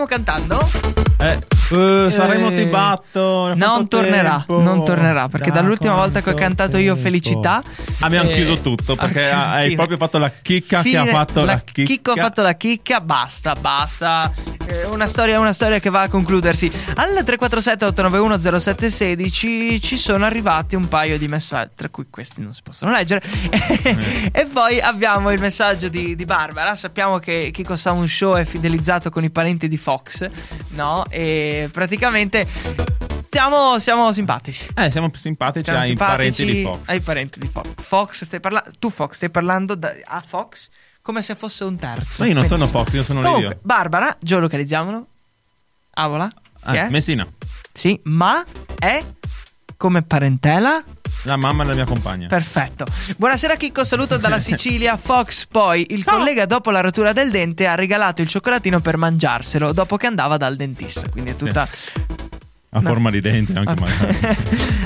cantando? 0.07 0.59
Eh, 1.21 1.56
eh, 1.71 2.11
Sanremo 2.11 2.53
ti 2.53 2.65
batto. 2.67 3.55
Non 3.55 3.89
tornerà, 3.89 4.37
tempo? 4.47 4.61
non 4.61 4.85
tornerà 4.85 5.29
perché 5.29 5.51
Da 5.51 5.61
dall'ultima 5.61 5.95
volta 5.95 6.23
che 6.23 6.31
ho 6.31 6.35
cantato 6.35 6.77
io 6.77 6.93
tempo? 6.93 7.09
Felicità 7.09 7.63
Abbiamo 8.01 8.31
eh, 8.31 8.33
chiuso 8.33 8.61
tutto 8.61 8.95
perché 8.95 9.29
hai 9.31 9.65
fine. 9.65 9.77
proprio 9.77 9.97
fatto 9.97 10.19
la 10.19 10.31
chicca 10.43 10.83
che 10.83 10.97
ha 10.97 11.03
Fine, 11.03 11.13
fatto 11.13 11.41
la, 11.41 11.53
la 11.53 11.61
chicca. 11.61 11.83
Chicco 11.93 12.11
ha 12.13 12.17
fatto 12.17 12.43
la 12.43 12.53
chicca, 12.55 13.01
basta, 13.01 13.55
basta. 13.55 14.33
Eh, 14.67 14.85
una, 14.87 15.07
storia, 15.07 15.39
una 15.39 15.53
storia 15.53 15.79
che 15.79 15.91
va 15.91 16.03
a 16.03 16.09
concludersi. 16.09 16.71
Al 16.97 17.09
347 17.13 17.85
891 17.85 18.61
0716 18.61 19.81
ci 19.81 19.97
sono 19.97 20.25
arrivati 20.25 20.75
un 20.75 20.89
paio 20.89 21.19
di 21.19 21.29
messaggi, 21.29 21.71
tra 21.77 21.89
cui 21.89 22.07
questi 22.11 22.43
non 22.43 22.53
si 22.53 22.63
possono 22.63 22.91
leggere. 22.91 23.23
e 24.33 24.47
poi 24.53 24.81
abbiamo 24.81 25.31
il 25.31 25.41
messaggio 25.41 25.89
di, 25.89 26.17
di 26.17 26.25
Barbara. 26.25 26.75
Sappiamo 26.77 27.19
che 27.19 27.51
Kiko 27.53 27.77
Sound 27.77 28.09
Show 28.09 28.35
è 28.35 28.45
fidelizzato 28.45 29.11
con 29.11 29.25
i 29.25 29.31
parenti 29.31 29.69
di 29.69 29.77
Fox, 29.77 30.29
no? 30.71 31.05
E 31.09 31.56
praticamente 31.73 32.47
siamo, 33.23 33.79
siamo 33.79 34.13
simpatici. 34.13 34.67
Eh, 34.77 34.91
siamo 34.91 35.11
simpatici 35.15 35.65
Siamo 35.65 35.81
ai 35.81 35.89
simpatici 35.89 36.45
parenti 36.45 36.45
di 36.45 36.63
Fox. 36.63 36.89
Ai 36.89 37.01
parenti 37.01 37.39
di 37.41 37.49
Fox. 37.49 37.67
Fox, 37.77 38.25
stai 38.25 38.41
parlando. 38.41 38.71
Tu, 38.79 38.89
Fox, 38.91 39.15
stai 39.15 39.31
parlando 39.31 39.75
da- 39.75 39.95
a 40.05 40.23
Fox 40.27 40.69
come 41.03 41.23
se 41.23 41.35
fosse 41.35 41.65
un 41.65 41.77
terzo. 41.77 42.23
Ma 42.23 42.29
io 42.29 42.35
non 42.35 42.45
sono 42.45 42.59
Benissimo. 42.61 42.85
Fox, 42.85 42.95
io 42.95 43.03
sono 43.03 43.21
Comunque, 43.21 43.43
Livio. 43.49 43.61
Barbara, 43.63 44.17
geolocalizziamolo. 44.21 45.07
Avola. 45.95 46.31
Ah, 46.63 46.75
è? 46.75 46.89
Messina, 46.91 47.27
Sì, 47.73 47.99
ma 48.05 48.45
è 48.79 49.05
come 49.77 50.03
parentela. 50.03 50.83
La 51.27 51.37
mamma 51.37 51.65
della 51.65 51.75
mia 51.75 51.85
compagna. 51.85 52.29
Perfetto. 52.29 52.87
Buonasera 53.19 53.57
Chicco, 53.57 53.85
saluto 53.85 54.17
dalla 54.17 54.39
Sicilia. 54.41 54.97
Fox 54.97 55.47
poi, 55.47 55.87
il 55.91 56.05
collega 56.05 56.47
dopo 56.47 56.71
la 56.71 56.81
rottura 56.81 57.13
del 57.13 57.31
dente 57.31 57.67
ha 57.67 57.75
regalato 57.75 58.23
il 58.23 58.29
cioccolatino 58.29 58.81
per 58.81 58.97
mangiarselo 58.97 59.73
dopo 59.73 59.97
che 59.97 60.07
andava 60.07 60.37
dal 60.37 60.57
dentista. 60.57 61.09
Quindi 61.09 61.33
è 61.33 61.37
tutta... 61.37 61.69
A 62.77 62.81
forma 62.83 63.11
di 63.11 63.21
dente 63.23 63.59
anche 63.59 63.75
magari. 63.81 64.19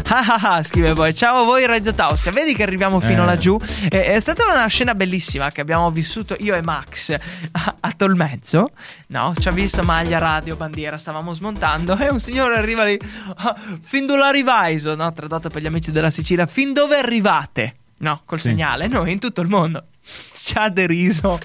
Ah, 0.09 0.25
ah, 0.27 0.55
ah, 0.55 0.63
scrive 0.63 0.93
poi 0.95 1.15
ciao 1.15 1.43
a 1.43 1.45
voi 1.45 1.67
Radio 1.67 1.93
Taustia 1.93 2.31
vedi 2.31 2.55
che 2.55 2.63
arriviamo 2.63 3.01
fino 3.01 3.23
Eh. 3.23 3.27
laggiù. 3.27 3.59
Eh, 3.91 4.05
è 4.05 4.21
stata 4.21 4.45
una 4.53 4.67
scena 4.69 4.95
bellissima 4.95 5.51
che 5.51 5.61
abbiamo 5.61 5.91
vissuto 5.91 6.37
io 6.39 6.55
e 6.55 6.63
Max 6.63 7.11
a, 7.53 7.75
a 7.81 7.93
Tolmezzo 7.97 8.71
no 9.09 9.33
ci 9.39 9.49
ha 9.49 9.53
visto 9.53 9.83
maglia 9.83 10.19
radio 10.19 10.55
bandiera 10.57 10.97
stavamo 10.99 11.33
smontando 11.35 11.97
e 11.99 12.09
un 12.11 12.21
signore 12.21 12.57
arriva 12.57 12.85
lì. 12.85 12.99
"Ah, 13.37 13.57
fin 13.81 14.07
dove 14.07 14.23
arrivaiso 14.23 14.95
no 14.95 15.13
tradotto 15.13 15.49
per 15.51 15.61
gli 15.63 15.67
amici 15.67 15.91
della 15.91 16.11
Sicilia 16.11 16.47
fin 16.47 16.73
dove 16.73 16.97
arrivate? 16.97 17.75
No 17.99 18.23
col 18.25 18.41
Sì. 18.41 18.49
segnale 18.51 18.87
noi 18.87 19.13
in 19.13 19.19
tutto 19.19 19.41
il 19.43 19.49
mondo 19.49 19.85
ci 20.33 20.55
ha 20.57 20.69
deriso 20.69 21.39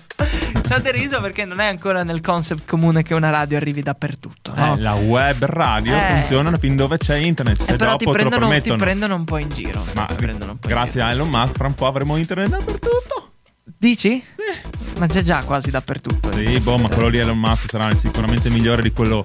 ci 0.65 0.73
ha 0.73 0.79
deriso 0.79 1.21
perché 1.21 1.45
non 1.45 1.59
è 1.59 1.67
ancora 1.67 2.03
nel 2.03 2.21
concept 2.21 2.67
comune 2.67 3.03
che 3.03 3.13
una 3.13 3.29
radio 3.29 3.57
arrivi 3.57 3.81
dappertutto 3.81 4.53
no? 4.55 4.73
Eh, 4.75 4.79
la 4.79 4.93
web 4.93 5.43
radio 5.45 5.95
Eh. 5.95 5.99
funziona 6.09 6.57
fin 6.57 6.75
dove 6.75 6.97
c'è 6.97 7.15
internet. 7.17 7.63
Se 7.63 7.73
Eh, 7.73 7.75
però 7.75 7.95
ti 7.95 8.05
prendono, 8.09 8.59
ti 8.59 8.73
prendono 8.73 9.15
un 9.15 9.23
po' 9.25 9.37
in 9.37 9.49
giro. 9.49 9.85
Ma 9.95 10.05
po' 10.05 10.13
in 10.23 10.57
grazie 10.61 10.91
giro. 10.93 11.05
a 11.05 11.11
Elon 11.11 11.29
Musk, 11.29 11.55
fra 11.55 11.67
un 11.67 11.73
po' 11.75 11.87
avremo 11.87 12.17
internet 12.17 12.49
dappertutto. 12.49 13.31
Dici? 13.77 14.23
Ma 14.97 15.07
c'è 15.07 15.21
già 15.21 15.43
quasi 15.43 15.69
dappertutto. 15.69 16.31
Sì, 16.31 16.59
boh, 16.59 16.77
ma 16.77 16.87
quello 16.87 17.07
lì 17.09 17.17
Elon 17.19 17.37
Musk 17.37 17.69
sarà 17.69 17.93
sicuramente 17.95 18.49
migliore 18.49 18.81
di 18.81 18.91
quello 18.91 19.23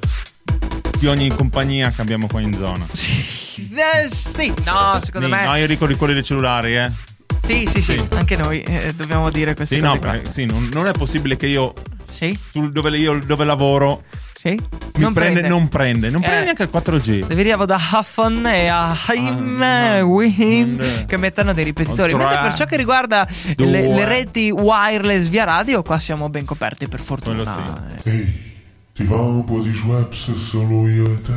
di 0.99 1.07
ogni 1.07 1.29
compagnia 1.35 1.91
che 1.91 2.01
abbiamo 2.03 2.27
qua 2.27 2.41
in 2.41 2.53
zona. 2.55 2.87
Eh, 3.61 4.09
sì, 4.15 4.53
no, 4.65 4.99
secondo 5.03 5.27
Sì, 5.29 5.33
me. 5.35 5.45
No, 5.45 5.55
io 5.55 5.67
dico 5.67 5.87
di 5.87 5.95
quelli 5.95 6.15
dei 6.15 6.25
cellulari, 6.25 6.77
eh. 6.79 6.91
Sì, 7.51 7.67
sì, 7.69 7.83
sì, 7.83 7.99
Sì. 7.99 8.07
anche 8.15 8.37
noi 8.37 8.61
eh, 8.63 8.93
dobbiamo 8.95 9.29
dire 9.31 9.55
queste 9.55 9.75
Sì, 9.77 9.81
cose 9.81 9.95
no, 9.95 9.99
qua. 10.01 10.11
perché- 10.13 10.31
sì, 10.31 10.45
non, 10.45 10.69
non 10.73 10.87
è 10.87 10.93
possibile 10.93 11.37
che 11.37 11.47
io, 11.47 11.73
Sì, 12.13 12.39
sul- 12.53 12.71
dove, 12.71 12.97
io 12.97 13.19
dove 13.25 13.45
lavoro, 13.45 14.05
sì. 14.35 14.51
mi 14.99 15.13
prende, 15.13 15.41
non 15.43 15.69
prende, 15.69 16.11
non 16.11 16.23
Eh. 16.23 16.27
prende 16.27 16.45
neanche 16.45 16.63
il 16.63 16.69
4G. 16.71 17.27
Arriviamo 17.29 17.65
da 17.67 17.77
Huffon 17.93 18.47
e 18.47 18.69
a 18.69 18.95
Haim 19.09 19.61
Ah, 19.63 19.99
no. 20.01 21.05
che 21.07 21.17
mettono 21.19 21.53
dei 21.53 21.65
ripetitori. 21.65 22.13
Tre, 22.13 22.23
Mentre 22.25 22.41
per 22.41 22.55
ciò 22.55 22.65
che 22.67 22.77
riguarda 22.77 23.27
le, 23.57 23.67
le 23.67 24.05
reti 24.05 24.51
wireless 24.51 25.27
via 25.29 25.43
radio, 25.45 25.83
qua 25.83 25.99
siamo 25.99 26.29
ben 26.29 26.45
coperti 26.45 26.87
per 26.87 27.01
fortuna. 27.01 27.43
Quello 27.53 27.83
Ehi, 28.05 28.35
ti 28.95 29.03
va 29.05 29.17
un 29.17 29.45
po' 29.45 29.61
di 29.61 29.75
Schweppes 29.75 30.35
solo 30.37 30.87
io 30.89 31.07
e 31.07 31.21
te? 31.21 31.33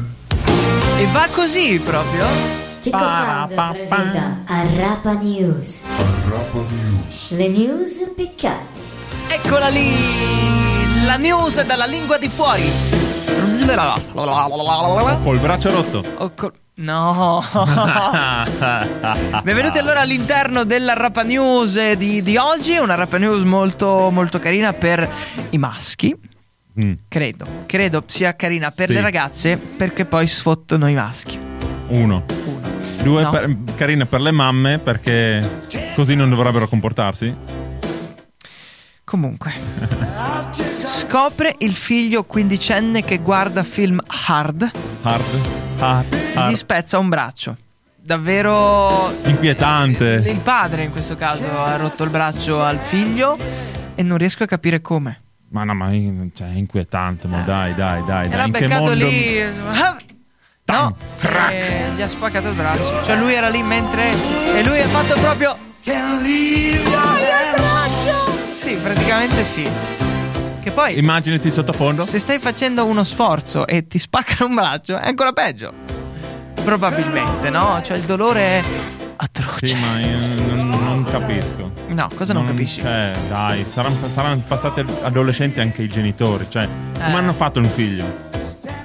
E 1.02 1.08
va 1.12 1.28
così 1.32 1.82
proprio. 1.84 2.26
Chicco 2.84 2.98
Sound 2.98 3.54
presenta 3.72 4.40
Arrapa 4.46 5.14
News. 5.14 5.84
Arrapa 5.86 6.60
News. 6.70 7.30
Le 7.32 7.48
news 7.48 8.12
piccate. 8.16 8.78
Eccola 9.30 9.70
lì! 9.70 9.90
La 11.06 11.16
news 11.18 11.64
dalla 11.66 11.86
lingua 11.86 12.18
di 12.18 12.28
fuori. 12.28 12.70
Col 15.24 15.40
braccio 15.40 15.72
rotto. 15.72 16.04
Oh, 16.18 16.32
col- 16.36 16.52
No. 16.76 17.42
Benvenuti 19.44 19.78
allora 19.78 20.02
all'interno 20.02 20.64
della 20.66 20.94
Rapa 20.94 21.22
News 21.24 21.92
di, 21.94 22.22
di 22.22 22.36
oggi. 22.36 22.76
Una 22.78 22.96
Rapa 22.96 23.18
News 23.18 23.44
molto, 23.44 24.10
molto 24.12 24.40
carina 24.40 24.74
per 24.74 25.08
i 25.52 25.58
maschi. 25.58 26.14
Mm, 26.84 26.94
Credo, 27.08 27.46
credo 27.68 28.04
sia 28.08 28.36
carina 28.36 28.72
per 28.76 28.88
Sì. 28.88 28.94
le 28.94 29.02
ragazze 29.02 29.56
perché 29.58 30.04
poi 30.06 30.26
sfottono 30.28 30.90
i 30.90 30.96
maschi. 30.96 31.38
Uno. 31.90 32.26
Uno. 32.46 32.63
Due, 33.04 33.22
No. 33.22 33.30
per- 33.30 33.56
carine 33.76 34.06
per 34.06 34.22
le 34.22 34.32
mamme 34.32 34.80
perché 34.80 35.62
così 35.96 36.16
non 36.16 36.30
dovrebbero 36.30 36.68
comportarsi. 36.68 37.36
Comunque, 39.04 39.52
scopre 40.82 41.56
il 41.60 41.74
figlio 41.74 42.24
quindicenne 42.24 43.04
che 43.04 43.18
guarda 43.20 43.62
film 43.64 44.00
hard, 44.28 44.72
Hard. 45.04 45.24
Hard. 45.80 46.16
gli 46.16 46.38
hard. 46.38 46.54
spezza 46.54 46.98
un 46.98 47.10
braccio. 47.10 47.58
Davvero 48.02 49.14
Inquietante. 49.26 50.24
il 50.26 50.40
padre 50.40 50.84
in 50.84 50.92
questo 50.92 51.16
caso 51.16 51.46
ha 51.64 51.76
rotto 51.76 52.04
il 52.04 52.10
braccio 52.10 52.64
al 52.64 52.80
figlio 52.80 53.38
e 53.96 54.02
non 54.04 54.18
riesco 54.18 54.44
a 54.44 54.48
capire 54.48 54.82
come. 54.82 55.20
Ma 55.50 55.64
no, 55.64 55.74
ma 55.76 55.92
è- 55.92 56.12
cioè, 56.34 56.48
è 56.52 56.56
inquietante. 56.56 57.28
Ma 57.28 57.42
dai, 57.42 57.76
dai, 57.76 58.04
dai. 58.06 58.26
E 58.26 58.30
dai. 58.30 58.38
l'ha 58.38 58.46
In 58.46 58.52
che 58.54 58.68
mondo... 58.68 58.94
lì. 58.94 59.38
No, 60.66 60.96
crack. 61.20 61.54
e 61.54 61.90
gli 61.96 62.02
ha 62.02 62.08
spaccato 62.08 62.48
il 62.48 62.54
braccio. 62.56 63.04
Cioè 63.04 63.18
lui 63.18 63.34
era 63.34 63.50
lì 63.50 63.62
mentre. 63.62 64.12
E 64.56 64.64
lui 64.64 64.80
ha 64.80 64.88
fatto 64.88 65.20
proprio. 65.20 65.58
Sì, 68.54 68.76
praticamente 68.76 69.44
sì. 69.44 69.68
Che 70.62 70.72
poi. 70.72 70.98
Immaginati 70.98 71.48
il 71.48 71.54
sottofondo. 71.54 72.06
Se 72.06 72.18
stai 72.20 72.40
facendo 72.40 72.86
uno 72.86 73.04
sforzo 73.04 73.68
e 73.68 73.86
ti 73.88 74.00
spaccano 74.00 74.50
un 74.50 74.56
braccio, 74.56 74.98
è 74.98 75.08
ancora 75.08 75.34
peggio. 75.34 75.72
Probabilmente, 76.64 77.50
no? 77.50 77.82
Cioè 77.84 77.98
il 77.98 78.04
dolore 78.04 78.40
è 78.42 78.64
atroce. 79.18 79.68
Sì, 79.68 79.76
ma 79.76 80.00
io 80.00 80.18
non, 80.56 80.70
non 80.70 81.04
capisco. 81.12 81.72
No, 81.88 82.10
cosa 82.16 82.32
non, 82.32 82.46
capisci? 82.46 82.80
Cioè, 82.80 83.12
dai, 83.28 83.66
saranno, 83.70 83.98
saranno 84.10 84.42
passati 84.48 84.86
adolescenti 85.02 85.60
anche 85.60 85.82
i 85.84 85.88
genitori. 85.90 86.46
Cioè, 86.48 86.68
come 86.94 87.10
Eh. 87.10 87.18
hanno 87.18 87.34
fatto 87.34 87.60
un 87.60 87.66
figlio? 87.66 88.32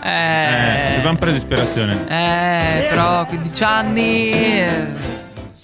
Eh, 0.09 1.01
Eh. 1.11 1.17
preso 1.17 1.37
ispirazione? 1.37 1.95
Eh, 2.09 2.87
però 2.89 3.25
15 3.27 3.65
anni. 3.65 4.31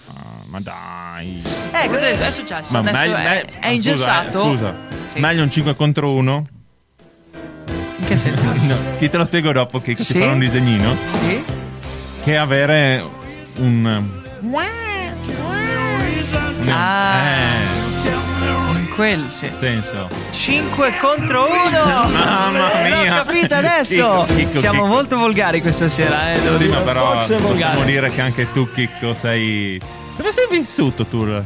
Ah, 0.09 0.43
ma 0.47 0.61
dai. 0.61 1.43
eh 1.73 1.89
cosa 1.89 2.01
è, 2.09 2.31
successo? 2.31 2.73
Ma 2.73 2.79
Adesso 2.81 2.97
meglio- 2.97 3.17
è, 3.17 3.23
me- 3.25 3.41
è 3.43 3.47
scusa, 3.59 3.69
ingessato. 3.71 4.43
eh, 4.43 4.49
scusa, 4.57 4.77
Sì. 5.13 5.19
meglio 5.21 5.43
un 5.43 5.51
5 5.51 5.75
contro 5.77 6.11
1. 6.13 6.47
In 7.99 8.05
che 8.07 8.17
senso? 8.17 8.49
Chi 8.99 9.09
te 9.09 9.17
lo 9.17 9.25
spiego 9.25 9.53
dopo 9.53 9.81
che 9.81 9.95
Sì. 9.97 10.13
ti 10.13 10.19
farò 10.19 10.33
un 10.33 10.39
disegnino. 10.39 10.95
sì? 11.21 11.45
Che 12.25 12.37
avere 12.37 13.03
un. 13.57 13.85
un- 14.41 14.63
Ah. 16.67 17.19
Eh, 17.19 17.74
quel 18.95 19.27
sì. 19.31 19.51
senso. 19.59 20.09
5 20.31 20.95
contro 21.01 21.47
1 21.51 22.11
Mamma 22.13 22.81
mia. 22.83 23.17
L'ho 23.19 23.25
capito 23.25 23.55
adesso 23.55 24.25
Chicco, 24.29 24.35
Chicco, 24.35 24.59
Siamo 24.59 24.83
Chicco. 24.83 24.95
molto 24.95 25.17
volgari 25.19 25.61
questa 25.61 25.89
sera 25.89 26.33
eh, 26.33 26.41
devo 26.41 26.57
Sì, 26.57 26.65
dire. 26.65 26.75
ma 26.77 26.83
però 26.83 27.13
è 27.13 27.17
possiamo 27.17 27.85
dire 27.85 28.11
che 28.11 28.21
anche 28.21 28.51
tu, 28.53 28.71
Chicco, 28.73 29.13
sei. 29.13 29.81
Dove 30.17 30.33
sei 30.33 30.47
vissuto 30.51 31.05
tu? 31.07 31.43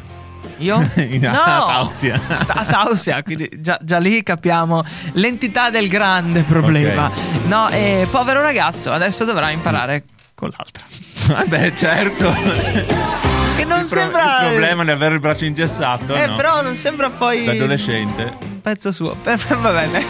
Io? 0.58 0.76
No 1.20 1.30
a 1.30 1.64
Tausia. 1.66 2.20
A 2.46 2.64
Tausia 2.66 3.22
quindi 3.22 3.48
già, 3.58 3.78
già 3.80 3.98
lì 3.98 4.22
capiamo 4.22 4.82
l'entità 5.12 5.70
del 5.70 5.88
grande 5.88 6.42
problema 6.42 7.06
Ok. 7.06 7.44
No, 7.46 7.68
eh, 7.70 8.06
povero 8.10 8.40
ragazzo 8.42 8.90
Adesso 8.90 9.24
dovrà 9.24 9.50
imparare 9.50 10.02
con 10.34 10.50
l'altra 10.56 10.84
Vabbè, 11.34 11.72
certo. 11.74 13.27
Che 13.58 13.64
non 13.64 13.80
il, 13.80 13.88
pro- 13.88 13.98
sembra 13.98 14.40
il 14.42 14.46
problema 14.50 14.84
di 14.84 14.90
avere 14.90 15.14
il 15.14 15.20
braccio 15.20 15.44
ingessato. 15.44 16.14
Eh 16.14 16.26
no? 16.28 16.36
però 16.36 16.62
non 16.62 16.76
sembra 16.76 17.10
poi 17.10 17.44
Da 17.44 17.50
adolescente. 17.52 18.32
un 18.40 18.60
pezzo 18.60 18.92
suo. 18.92 19.16
Va 19.22 19.70
bene. 19.72 20.04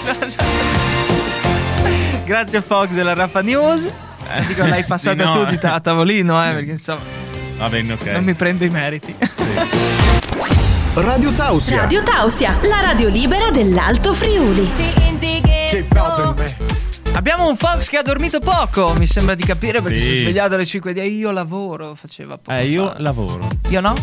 Grazie 2.25 2.61
Fox 2.61 2.89
della 2.89 3.15
Raffa 3.15 3.41
News. 3.41 3.85
Eh, 3.87 4.45
Dico, 4.45 4.67
l'hai 4.67 4.85
passata 4.87 5.23
Sì, 5.33 5.39
no. 5.39 5.45
tu 5.45 5.51
di 5.51 5.59
ta- 5.59 5.73
a 5.75 5.81
tavolino, 5.81 6.47
eh, 6.47 6.53
perché 6.53 6.71
insomma 6.73 7.01
Va 7.57 7.69
bene, 7.71 7.95
ok. 7.95 8.05
non 8.09 8.25
mi 8.25 8.35
prendo 8.35 8.65
i 8.65 8.69
meriti. 8.69 9.15
Radio 10.95 11.33
Tausia. 11.33 11.81
Radio 11.81 12.03
Tausia, 12.03 12.55
la 12.69 12.81
radio 12.83 13.09
libera 13.09 13.51
dell'Alto 13.51 14.13
Friuli. 14.13 14.69
Abbiamo 17.15 17.49
un 17.49 17.57
Fox 17.57 17.89
che 17.89 17.97
ha 17.97 18.03
dormito 18.03 18.39
poco, 18.39 18.95
mi 18.97 19.07
sembra 19.07 19.35
di 19.35 19.43
capire, 19.45 19.81
perché 19.83 19.99
Sì. 19.99 20.05
si 20.05 20.13
è 20.13 20.19
svegliato 20.19 20.55
alle 20.55 20.65
5 20.65 20.93
di 20.93 21.01
io 21.17 21.31
lavoro, 21.33 21.95
faceva 21.97 22.39
poco 22.39 22.57
Eh, 22.57 22.67
io 22.69 22.85
fa. 22.87 23.01
lavoro. 23.01 23.49
Io 23.71 23.81
no? 23.81 23.95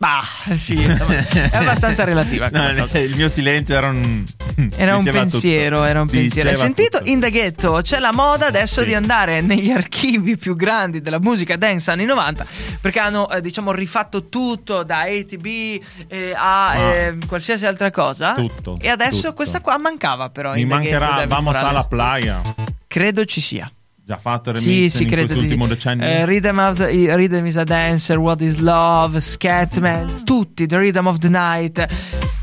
Bah, 0.00 0.22
sì, 0.56 0.76
è 0.82 1.56
abbastanza 1.56 2.04
relativa. 2.04 2.48
No, 2.50 2.70
il 2.70 3.14
mio 3.16 3.28
silenzio 3.28 3.76
era 3.76 3.88
un. 3.88 4.24
Era 4.76 4.96
un 4.96 5.04
pensiero, 5.04 5.76
tutto. 5.76 5.88
era 5.88 6.00
un 6.00 6.06
pensiero. 6.08 6.48
Hai 6.48 6.56
sentito? 6.56 6.98
tutto. 6.98 7.10
In 7.10 7.20
the 7.20 7.30
Ghetto 7.30 7.80
c'è 7.82 7.98
la 7.98 8.12
moda 8.12 8.46
adesso 8.46 8.80
Sì. 8.80 8.88
di 8.88 8.94
andare 8.94 9.40
negli 9.42 9.70
archivi 9.70 10.36
più 10.36 10.54
grandi 10.56 11.00
della 11.00 11.18
musica 11.20 11.56
dance 11.56 11.90
anni 11.90 12.04
90 12.04 12.44
perché 12.80 12.98
hanno 12.98 13.30
eh, 13.30 13.40
diciamo 13.40 13.72
rifatto 13.72 14.24
tutto 14.28 14.82
da 14.82 15.00
ATB 15.00 15.46
eh, 16.08 16.32
a 16.34 16.66
Ah. 16.68 16.76
eh, 16.94 17.18
qualsiasi 17.26 17.64
altra 17.66 17.90
cosa. 17.90 18.34
Tutto, 18.34 18.76
E 18.80 18.88
adesso 18.88 19.18
tutto. 19.20 19.34
questa 19.34 19.60
qua 19.60 19.76
mancava 19.78 20.28
però. 20.30 20.52
Mi 20.52 20.60
Ghetto, 20.64 20.74
mancherà 20.74 21.06
David 21.06 21.28
Vamos 21.28 21.56
alla 21.56 21.84
playa. 21.84 22.40
Credo 22.86 23.24
ci 23.26 23.40
sia. 23.40 23.70
Già 24.10 24.16
fatto 24.16 24.50
il 24.50 24.56
Sì, 24.56 24.66
remix 24.70 24.90
sì, 24.90 25.02
in 25.04 25.08
credo 25.08 25.34
di 25.34 25.56
decennio. 25.68 26.04
Eh, 26.04 26.24
Rhythm, 26.26 26.74
the- 26.74 26.90
i- 26.90 27.14
Rhythm 27.14 27.46
is 27.46 27.56
a 27.58 27.62
Dancer, 27.62 28.18
What 28.18 28.40
is 28.40 28.56
Love, 28.56 29.20
Scatman, 29.20 30.24
tutti, 30.24 30.66
The 30.66 30.78
Rhythm 30.78 31.06
of 31.06 31.18
the 31.18 31.28
Night. 31.28 31.86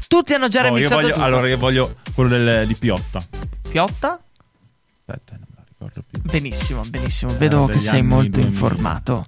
Tutti 0.08 0.34
hanno 0.34 0.48
già 0.48 0.62
Oh, 0.62 0.68
io 0.68 0.70
remixato 0.76 1.02
voglio, 1.02 1.14
tutto. 1.14 1.26
allora, 1.26 1.48
io 1.50 1.58
voglio 1.58 1.96
quello 2.14 2.30
del- 2.30 2.66
di 2.68 2.74
Piotta. 2.76 3.22
Piotta? 3.70 4.12
Aspetta, 4.14 5.34
non 5.36 5.46
me 5.50 5.56
la 5.58 5.64
ricordo 5.68 6.04
più. 6.10 6.22
Benissimo, 6.24 6.82
benissimo. 6.88 7.36
Vedo 7.38 7.66
che 7.66 7.82
sei 7.82 8.02
molto 8.02 8.30
2000. 8.40 8.48
informato. 8.50 9.26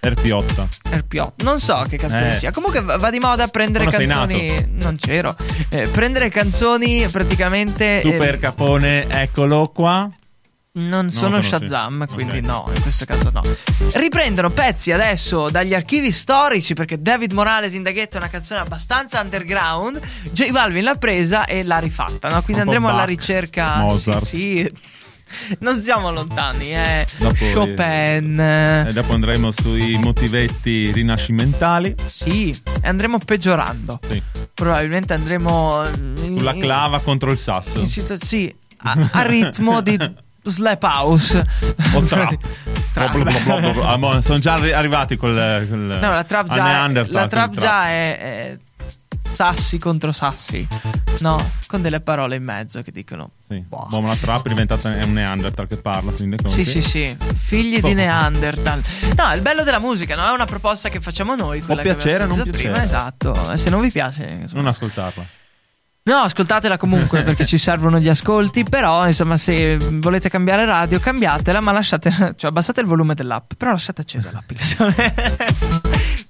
Er 0.00 0.14
Piotta. 0.14 0.66
Erpiot. 0.88 1.42
Non 1.42 1.60
so 1.60 1.84
che 1.90 1.98
canzone 1.98 2.30
Eh. 2.34 2.38
sia. 2.38 2.52
Comunque 2.52 2.80
va 2.80 3.10
di 3.10 3.18
moda 3.18 3.48
prendere 3.48 3.84
Quando 3.84 4.06
canzoni. 4.08 4.76
Non 4.80 4.96
c'ero. 4.96 5.36
Eh, 5.68 5.88
prendere 5.88 6.30
canzoni 6.30 7.06
praticamente. 7.10 7.98
eh, 8.00 8.12
Super 8.12 8.38
capone, 8.38 9.06
eccolo 9.10 9.68
qua. 9.68 10.08
Non 10.74 11.10
sono 11.10 11.28
conosci. 11.30 11.48
Shazam, 11.50 12.06
quindi 12.06 12.38
Ok. 12.38 12.44
no, 12.46 12.70
in 12.74 12.80
questo 12.80 13.04
caso 13.04 13.30
no. 13.30 13.42
Riprendono 13.92 14.48
pezzi 14.50 14.90
adesso 14.90 15.50
dagli 15.50 15.74
archivi 15.74 16.10
storici 16.10 16.72
perché 16.72 17.00
David 17.00 17.32
Morales 17.32 17.74
in 17.74 17.82
The 17.82 17.92
Ghetto 17.92 18.16
è 18.16 18.20
una 18.20 18.30
canzone 18.30 18.60
abbastanza 18.60 19.20
underground. 19.20 20.00
J 20.30 20.50
Balvin 20.50 20.84
l'ha 20.84 20.94
presa 20.94 21.44
e 21.44 21.62
l'ha 21.62 21.78
rifatta, 21.78 22.28
no? 22.30 22.40
Quindi 22.42 22.62
andremo 22.62 22.88
alla 22.88 23.04
ricerca. 23.04 23.76
Mozart. 23.78 24.22
Sì, 24.24 24.66
sì. 24.66 25.00
Non 25.60 25.80
siamo 25.80 26.10
lontani, 26.10 26.68
eh. 26.74 27.06
Dopo- 27.18 27.44
Chopin. 27.54 28.38
E 28.40 28.90
dopo 28.92 29.12
andremo 29.14 29.50
sui 29.50 29.96
motivetti 29.98 30.90
rinascimentali. 30.92 31.94
Sì, 32.06 32.50
e 32.82 32.88
andremo 32.88 33.18
peggiorando. 33.18 33.98
Sì. 34.06 34.22
Probabilmente 34.54 35.12
andremo 35.14 35.84
Sulla 36.16 36.54
clava 36.56 37.00
contro 37.00 37.30
il 37.30 37.38
sasso. 37.38 37.78
in 37.78 37.86
situ- 37.86 38.22
sì, 38.22 38.54
a, 38.78 39.08
a 39.12 39.22
ritmo 39.22 39.80
di 39.80 39.96
slap 40.42 40.82
house. 40.82 41.46
O 41.94 42.02
trap. 42.02 42.36
Trap. 42.92 43.18
Bla, 43.18 43.60
bla, 43.60 43.72
bla. 43.72 44.16
Ah, 44.16 44.20
sono 44.20 44.38
già 44.38 44.54
arri- 44.54 44.72
arrivati 44.72 45.16
col, 45.16 45.66
col 45.68 45.98
No, 46.00 46.12
la 46.12 46.24
trap 46.24 46.52
già, 46.52 46.62
Neanderthal, 46.62 47.14
la 47.14 47.26
trap 47.26 47.56
già 47.56 47.88
è, 47.88 48.18
è 48.18 48.58
sassi 49.22 49.78
contro 49.78 50.12
sassi, 50.12 50.66
no? 51.20 51.42
Con 51.66 51.80
delle 51.80 52.00
parole 52.00 52.36
in 52.36 52.42
mezzo 52.42 52.82
che 52.82 52.90
dicono. 52.92 53.30
Sì. 53.48 53.64
Boh. 53.66 53.86
Boh, 53.88 54.00
la 54.00 54.16
trap 54.16 54.44
è 54.46 54.48
diventata 54.48 54.92
è 54.92 55.02
un 55.04 55.12
Neanderthal 55.12 55.66
che 55.66 55.76
parla, 55.76 56.12
quindi 56.12 56.36
Sì, 56.48 56.64
sì, 56.64 56.82
sì, 56.82 57.16
figli 57.34 57.80
Boh. 57.80 57.88
di 57.88 57.94
Neanderthal. 57.94 58.82
No, 59.16 59.30
è 59.30 59.36
il 59.36 59.42
bello 59.42 59.62
della 59.62 59.78
musica, 59.80 60.14
no? 60.16 60.26
È 60.26 60.32
una 60.32 60.46
proposta 60.46 60.88
che 60.88 61.00
facciamo 61.00 61.34
noi. 61.34 61.62
Quella 61.62 61.82
piacere, 61.82 62.16
che 62.16 62.22
abbiamo 62.22 62.34
non 62.36 62.44
piacere. 62.44 62.70
prima, 62.72 62.84
esatto. 62.84 63.56
Se 63.56 63.70
non 63.70 63.80
vi 63.80 63.90
piace, 63.90 64.24
insomma. 64.24 64.60
Non 64.60 64.70
ascoltarla. 64.70 65.26
No, 66.04 66.16
ascoltatela 66.16 66.78
comunque 66.78 67.22
perché 67.24 67.46
ci 67.46 67.58
servono 67.58 67.98
gli 67.98 68.08
ascolti. 68.08 68.64
Però, 68.64 69.06
insomma, 69.06 69.36
se 69.36 69.76
volete 69.76 70.28
cambiare 70.28 70.64
radio, 70.64 70.98
cambiatela, 70.98 71.60
ma 71.60 71.72
lasciate, 71.72 72.10
cioè 72.36 72.50
abbassate 72.50 72.80
il 72.80 72.86
volume 72.86 73.14
dell'app. 73.14 73.52
Però 73.56 73.70
lasciate 73.70 74.00
accesa 74.00 74.30
l'applicazione. 74.32 75.14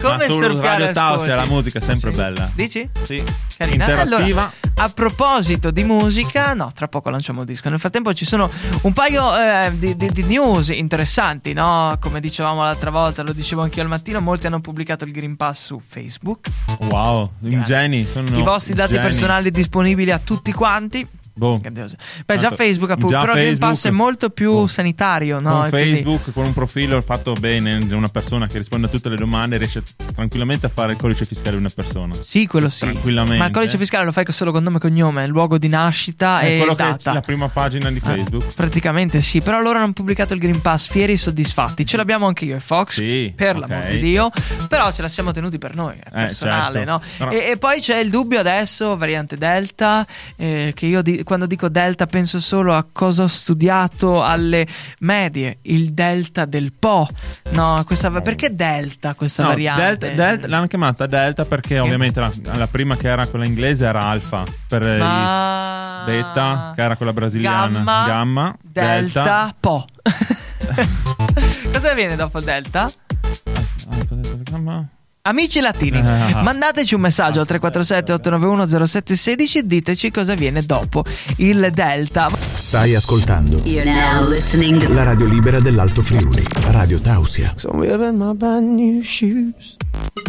Come 0.03 0.17
Ma 0.17 0.25
su 0.25 0.41
storpiare 0.43 0.79
Radio 0.87 0.93
Tausia 0.93 1.35
la 1.37 1.47
musica 1.47 1.79
è 1.79 1.83
sempre 1.83 2.13
Sì. 2.13 2.17
bella. 2.21 2.51
Dici? 2.55 2.89
Sì. 3.03 3.23
Carina. 3.57 3.85
Interattiva. 3.85 4.41
Allora, 4.43 4.53
a 4.77 4.89
proposito 4.89 5.71
di 5.71 5.85
musica, 5.85 6.55
no, 6.55 6.71
tra 6.75 6.89
poco 6.89 7.09
lanciamo 7.11 7.41
il 7.43 7.47
disco. 7.47 7.69
Nel 7.69 7.79
frattempo 7.79 8.13
ci 8.13 8.25
sono 8.25 8.51
un 8.83 8.93
paio 8.93 9.33
eh, 9.39 9.71
di, 9.75 9.97
di- 9.97 10.11
di 10.11 10.23
news 10.25 10.69
interessanti, 10.71 11.53
no? 11.53 11.97
Come 12.01 12.21
dicevamo 12.21 12.63
l'altra 12.63 12.91
volta, 12.91 13.23
lo 13.23 13.33
dicevo 13.33 13.63
anch'io 13.63 13.83
al 13.83 13.89
mattino, 13.89 14.21
molti 14.21 14.47
hanno 14.49 14.61
pubblicato 14.61 15.05
il 15.05 15.13
Green 15.13 15.37
Pass 15.37 15.67
su 15.67 15.81
Facebook. 15.87 16.49
Wow, 16.81 17.31
ingeni. 17.43 18.05
Sono 18.05 18.37
I 18.37 18.43
vostri 18.43 18.75
dati 18.75 18.93
geni. 18.93 19.05
personali 19.05 19.51
disponibili 19.51 20.11
a 20.11 20.19
tutti 20.19 20.53
quanti. 20.53 21.07
Boh. 21.35 21.59
Beh, 21.59 22.37
già 22.39 22.51
Facebook, 22.51 22.91
appunto, 22.91 23.13
già 23.15 23.21
però 23.21 23.33
il 23.33 23.39
Green 23.39 23.49
Facebook- 23.57 23.73
Pass 23.73 23.87
è 23.87 23.91
molto 23.91 24.31
più 24.31 24.51
Oh. 24.53 24.67
sanitario, 24.67 25.41
no? 25.41 25.51
con 25.59 25.67
E 25.67 25.69
quindi- 25.71 25.91
Facebook, 26.03 26.33
con 26.33 26.45
un 26.45 26.53
profilo 26.53 27.01
fatto 27.01 27.33
bene 27.33 27.79
di 27.87 27.95
una 27.95 28.09
persona 28.09 28.47
che 28.47 28.59
risponde 28.59 28.87
a 28.87 28.91
tutte 28.91 29.09
le 29.09 29.17
domande, 29.17 29.57
riesce 29.57 29.83
tranquillamente 30.15 30.67
a 30.67 30.69
fare 30.69 30.93
il 30.93 30.99
codice 30.99 31.25
fiscale 31.25 31.53
di 31.53 31.57
una 31.57 31.71
persona. 31.75 32.15
Sì, 32.23 32.47
quello 32.47 32.69
sì. 32.69 32.81
Tranquillamente. 32.81 33.39
Ma 33.39 33.47
il 33.47 33.53
codice 33.53 33.79
fiscale 33.79 34.05
lo 34.05 34.13
fai 34.13 34.25
solo 34.29 34.53
con 34.53 34.63
nome 34.63 34.77
e 34.77 34.81
cognome, 34.81 35.27
luogo 35.27 35.59
di 35.59 35.69
nascita 35.69 36.41
È 36.41 36.55
e 36.55 36.57
quello 36.59 36.75
che 36.75 36.83
è 36.85 36.91
data. 36.91 37.13
la 37.13 37.21
prima 37.21 37.49
pagina 37.49 37.91
di 37.91 38.01
Facebook. 38.01 38.53
Praticamente 38.55 39.21
sì, 39.23 39.41
però 39.41 39.61
loro 39.61 39.79
hanno 39.79 39.93
pubblicato 39.93 40.35
il 40.35 40.41
Green 40.41 40.61
Pass 40.61 40.89
fieri 40.89 41.13
e 41.13 41.19
soddisfatti. 41.19 41.85
Ce 41.87 41.97
l'abbiamo 41.97 42.27
anche 42.27 42.45
io 42.45 42.57
e 42.57 42.61
Fox, 42.61 42.93
Sì, 42.95 43.33
per 43.35 43.57
ok. 43.57 43.69
l'amor 43.69 43.87
di 43.87 44.01
Dio, 44.01 44.31
però 44.69 44.93
ce 44.93 45.03
la 45.03 45.09
siamo 45.09 45.33
tenuti 45.33 45.59
per 45.59 45.75
noi, 45.75 45.95
è 46.03 46.11
personale, 46.11 46.79
certo. 46.79 46.91
no? 46.91 47.03
Però- 47.19 47.31
E, 47.31 47.51
e 47.53 47.57
poi 47.57 47.81
c'è 47.81 47.99
il 47.99 48.11
dubbio 48.11 48.39
adesso, 48.41 48.97
variante 48.97 49.37
Delta, 49.37 50.07
eh, 50.37 50.73
che 50.75 50.87
io 50.87 51.03
di- 51.03 51.22
quando 51.23 51.47
dico 51.47 51.69
Delta 51.69 52.07
penso 52.07 52.41
solo 52.41 52.75
a 52.75 52.87
cosa 52.91 53.25
ho 53.25 53.29
studiato 53.29 54.23
alle 54.25 54.67
medie, 55.01 55.59
il 55.63 55.93
Delta 55.93 56.45
del 56.45 56.73
Po. 56.73 57.09
No, 57.51 57.83
questa, 57.87 58.11
perché 58.21 58.55
Delta 58.55 59.15
questa 59.15 59.43
No, 59.43 59.49
variante? 59.51 59.83
Delta, 59.83 60.09
Delta- 60.31 60.49
l'hanno 60.49 60.67
chiamata 60.67 61.07
Delta 61.07 61.45
perché 61.45 61.79
ovviamente 61.79 62.21
la, 62.21 62.31
la 62.55 62.67
prima 62.67 62.97
che 62.97 63.09
era 63.09 63.27
quella 63.27 63.45
inglese 63.45 63.85
era 63.87 64.01
Alfa 64.05 64.45
per 64.67 64.83
Ma- 64.99 66.03
Beta 66.07 66.73
che 66.75 66.83
era 66.83 66.97
quella 66.97 67.13
brasiliana 67.13 67.79
Gamma, 67.79 68.07
Gamma 68.07 68.57
Delta, 68.63 69.23
Delta 69.23 69.55
Po. 69.59 69.85
Cosa 71.73 71.95
viene 71.95 72.17
dopo 72.17 72.41
Delta? 72.41 72.83
Alfa, 73.91 74.15
Delta, 74.15 74.51
Gamma. 74.51 74.87
Amici 75.25 75.61
latini, 75.61 75.99
Ah. 75.99 76.43
mandateci 76.43 76.97
un 76.97 77.01
messaggio 77.01 77.39
al 77.39 77.47
347 77.47 78.13
891 78.15 78.67
0716 78.89 79.59
e 79.59 79.63
diteci 79.67 80.11
cosa 80.11 80.35
viene 80.35 80.63
dopo 80.63 81.05
il 81.37 81.71
Delta. 81.73 82.29
Stai 82.57 82.97
ascoltando 82.97 83.61
You're 83.63 83.89
now 83.89 84.29
listening 84.29 84.85
la 84.89 85.05
radio 85.05 85.27
libera 85.27 85.61
dell'Alto 85.61 86.03
Friuli, 86.03 86.43
Radio 86.71 87.01
Tausia. 87.01 87.55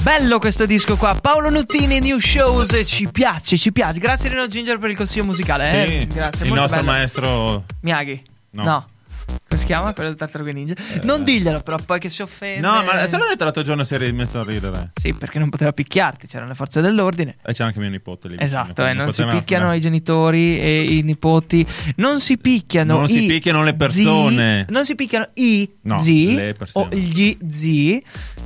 Bello 0.03 0.37
questo 0.37 0.67
disco 0.67 0.95
qua, 0.95 1.15
Paolo 1.19 1.49
Nuttini, 1.49 1.99
New 1.99 2.19
Shows, 2.19 2.79
ci 2.85 3.07
piace, 3.09 3.57
ci 3.57 3.71
piace. 3.71 3.99
Grazie 3.99 4.29
Rino 4.29 4.47
Ginger 4.47 4.77
per 4.77 4.91
il 4.91 4.95
consiglio 4.95 5.25
musicale. 5.25 5.71
Eh? 5.71 5.87
Sì, 6.01 6.07
Grazie, 6.13 6.45
il 6.45 6.51
molto 6.51 6.61
nostro 6.67 6.79
bello. 6.83 6.91
maestro 6.91 7.63
Miyagi. 7.81 8.21
No. 8.51 8.63
No. 8.63 8.87
Come 9.25 9.61
si 9.61 9.65
chiama? 9.65 9.93
Quello 9.93 10.09
del 10.09 10.17
Tartaruga 10.17 10.51
Ninja. 10.51 10.73
Non 11.03 11.23
diglielo 11.23 11.61
però, 11.61 11.77
poi 11.85 11.99
che 11.99 12.09
si 12.09 12.21
offende. 12.23 12.59
No, 12.59 12.83
ma 12.83 13.05
se 13.07 13.17
l'ho 13.17 13.25
detto 13.27 13.43
l'altro 13.43 13.61
giorno 13.61 13.83
si 13.83 13.93
è 13.93 13.97
rimesso 13.99 14.39
a 14.39 14.43
ridere. 14.43 14.91
Sì, 14.99 15.13
perché 15.13 15.37
non 15.37 15.49
poteva 15.49 15.71
picchiarti, 15.73 16.25
c'erano 16.27 16.49
le 16.49 16.55
forze 16.55 16.81
dell'ordine. 16.81 17.37
E 17.45 17.53
c'è 17.53 17.63
anche 17.63 17.79
mio 17.79 17.89
nipote 17.89 18.29
lì. 18.29 18.35
Esatto, 18.39 18.71
e 18.71 18.73
quindi 18.85 18.97
non 18.97 19.11
si 19.11 19.23
picchiano 19.25 19.73
i 19.73 19.79
genitori 19.79 20.59
e 20.59 20.83
i 20.97 21.01
nipoti, 21.03 21.65
non 21.97 22.19
si 22.19 22.37
picchiano 22.37 22.97
Non 22.97 23.07
si 23.07 23.25
picchiano 23.27 23.63
le 23.63 23.75
persone. 23.75 24.63
zii, 24.65 24.73
non 24.73 24.85
si 24.85 24.95
picchiano 24.95 25.27
i 25.35 25.71
No, 25.83 25.97
zii 25.97 26.53
o 26.73 26.87
gli 26.89 27.37
zii. 27.47 27.91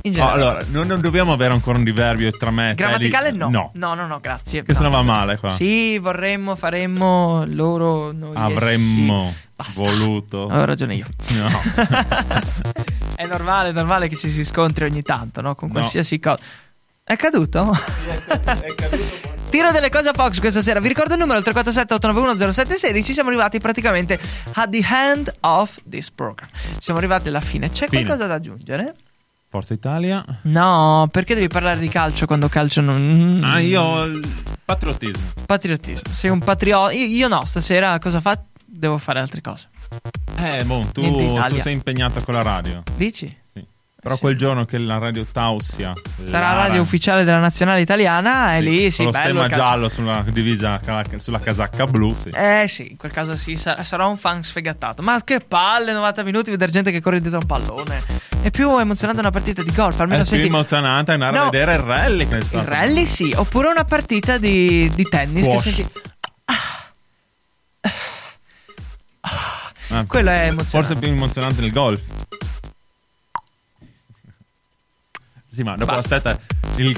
In 0.02 0.10
Oh, 0.10 0.14
generale. 0.14 0.42
allora, 0.42 0.64
non, 0.70 0.86
non 0.86 1.00
dobbiamo 1.00 1.32
avere 1.32 1.52
ancora 1.54 1.78
un 1.78 1.84
diverbio 1.84 2.30
tra 2.32 2.50
me 2.50 2.70
e 2.72 2.74
Grammaticale 2.74 3.30
no. 3.32 3.48
No, 3.48 3.70
no, 3.74 3.94
no, 3.94 4.06
no, 4.06 4.18
grazie. 4.20 4.62
che 4.62 4.74
se 4.74 4.82
No. 4.82 4.88
no 4.90 4.96
va 4.96 5.02
male 5.02 5.38
qua. 5.38 5.50
Sì, 5.50 5.96
vorremmo, 5.98 6.54
faremmo 6.54 7.44
loro, 7.46 8.12
noi 8.12 8.32
Avremmo 8.36 9.28
essi. 9.28 9.46
Basta. 9.58 9.80
voluto. 9.82 10.44
Avevo 10.48 10.64
ragione 10.66 10.94
io. 10.94 11.06
No. 11.30 11.48
è 13.16 13.26
normale, 13.26 13.70
è 13.70 13.72
normale 13.72 14.06
che 14.06 14.14
ci 14.14 14.30
si 14.30 14.44
scontri 14.44 14.84
ogni 14.84 15.02
tanto, 15.02 15.40
no? 15.40 15.56
Con 15.56 15.66
No. 15.68 15.74
qualsiasi 15.74 16.20
cosa. 16.20 16.38
È 17.02 17.16
caduto? 17.16 17.76
Tiro 19.50 19.72
delle 19.72 19.88
cose 19.88 20.10
a 20.10 20.12
Fox 20.12 20.38
questa 20.40 20.60
sera. 20.62 20.78
Vi 20.78 20.86
ricordo 20.88 21.14
il 21.14 21.18
numero 21.20 21.38
il 21.38 21.44
347 21.44 21.94
891 21.94 22.52
0716. 22.52 23.12
Siamo 23.14 23.30
arrivati 23.30 23.58
praticamente 23.60 24.20
at 24.52 24.68
the 24.70 24.80
end 24.86 25.34
of 25.40 25.76
this 25.88 26.10
program. 26.10 26.48
Siamo 26.78 26.98
arrivati 27.00 27.28
alla 27.28 27.40
fine. 27.40 27.68
C'è 27.70 27.88
Fine. 27.88 28.02
qualcosa 28.04 28.26
da 28.28 28.34
aggiungere? 28.34 28.94
Forza 29.48 29.72
Italia. 29.72 30.22
No, 30.42 31.08
perché 31.10 31.34
devi 31.34 31.48
parlare 31.48 31.78
di 31.78 31.88
calcio 31.88 32.26
quando 32.26 32.48
calcio 32.48 32.82
non. 32.82 33.40
Ah, 33.42 33.58
io 33.58 34.20
patriottismo. 34.66 35.32
Patriottismo. 35.46 36.12
Sei 36.12 36.30
un 36.30 36.40
patriota. 36.40 36.92
Io, 36.92 37.06
io 37.06 37.28
no, 37.28 37.44
stasera 37.46 37.98
cosa 37.98 38.20
fa? 38.20 38.38
Devo 38.70 38.98
fare 38.98 39.18
altre 39.18 39.40
cose. 39.40 39.68
Eh, 40.36 40.62
boh, 40.64 40.86
tu, 40.92 41.00
tu 41.00 41.60
sei 41.60 41.72
impegnato 41.72 42.20
con 42.22 42.34
la 42.34 42.42
radio. 42.42 42.82
Dici? 42.96 43.34
Sì. 43.52 43.64
Però 44.00 44.14
sì. 44.14 44.20
quel 44.20 44.36
giorno 44.38 44.64
che 44.64 44.78
la 44.78 44.98
radio 44.98 45.24
Tausia 45.24 45.92
Sarà 46.24 46.52
Lara, 46.52 46.66
radio 46.66 46.80
ufficiale 46.82 47.24
della 47.24 47.40
nazionale 47.40 47.80
italiana. 47.80 48.56
E 48.56 48.60
lì 48.60 48.90
sì, 48.92 49.02
lo 49.02 49.10
bello. 49.10 49.42
stemma 49.42 49.48
giallo 49.48 49.88
sulla 49.88 50.24
divisa 50.28 50.80
sulla 51.16 51.40
casacca 51.40 51.86
blu, 51.86 52.14
sì. 52.14 52.28
Eh 52.28 52.66
sì, 52.68 52.90
in 52.92 52.96
quel 52.96 53.10
caso 53.10 53.36
sì, 53.36 53.56
sa- 53.56 53.82
sarà 53.82 54.06
un 54.06 54.16
fan 54.16 54.44
sfegattato. 54.44 55.02
Ma 55.02 55.20
che 55.24 55.40
palle, 55.40 55.92
90 55.92 56.22
minuti, 56.22 56.50
vedere 56.50 56.70
gente 56.70 56.92
che 56.92 57.00
corre 57.00 57.20
dietro 57.20 57.38
a 57.38 57.42
un 57.42 57.48
pallone. 57.48 58.02
È 58.40 58.50
più 58.50 58.78
emozionante 58.78 59.20
una 59.20 59.32
partita 59.32 59.62
di 59.64 59.72
golf, 59.72 59.98
almeno 59.98 60.22
È 60.22 60.26
più 60.26 60.36
senti 60.36 60.46
emozionante 60.46 61.12
andare 61.12 61.36
No. 61.36 61.42
a 61.46 61.50
vedere 61.50 61.72
il 61.72 61.80
rally 61.80 62.28
che 62.28 62.38
è 62.38 62.56
il 62.56 62.62
rally 62.62 63.04
sì, 63.06 63.32
oppure 63.34 63.68
una 63.68 63.84
partita 63.84 64.38
di, 64.38 64.88
di 64.94 65.02
tennis 65.04 65.44
Squash. 65.44 65.64
che 65.64 65.70
senti... 65.70 65.90
Ah, 70.00 70.06
Quello 70.06 70.30
è 70.30 70.46
emozionante. 70.46 70.64
Forse 70.70 70.94
più 70.96 71.08
emozionante 71.10 71.64
il 71.64 71.72
golf. 71.72 72.02
Sì, 75.46 75.62
ma 75.62 75.74
dopo 75.76 75.92
Basta. 75.92 76.16
aspetta 76.16 76.40
il 76.76 76.96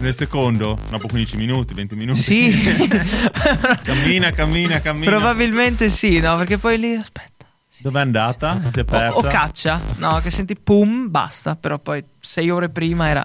nel 0.00 0.14
secondo, 0.14 0.78
dopo 0.88 1.08
15 1.08 1.36
minuti, 1.36 1.74
20 1.74 1.94
minuti. 1.94 2.22
Sì. 2.22 2.52
cammina, 3.84 4.30
cammina, 4.30 4.80
cammina. 4.80 5.10
Probabilmente 5.10 5.88
sì, 5.90 6.18
no, 6.20 6.36
perché 6.36 6.56
poi 6.58 6.78
lì 6.78 6.94
aspetta. 6.94 7.44
Dove 7.80 7.98
è 7.98 8.02
andata? 8.02 8.60
Si 8.72 8.78
è 8.78 8.82
O, 8.82 8.84
persa. 8.84 9.16
o 9.16 9.22
caccia, 9.22 9.80
no, 9.96 10.20
che 10.20 10.30
senti 10.30 10.54
pum, 10.54 11.10
basta, 11.10 11.56
però 11.56 11.78
poi 11.78 12.02
sei 12.18 12.50
ore 12.50 12.68
prima 12.68 13.08
era 13.08 13.24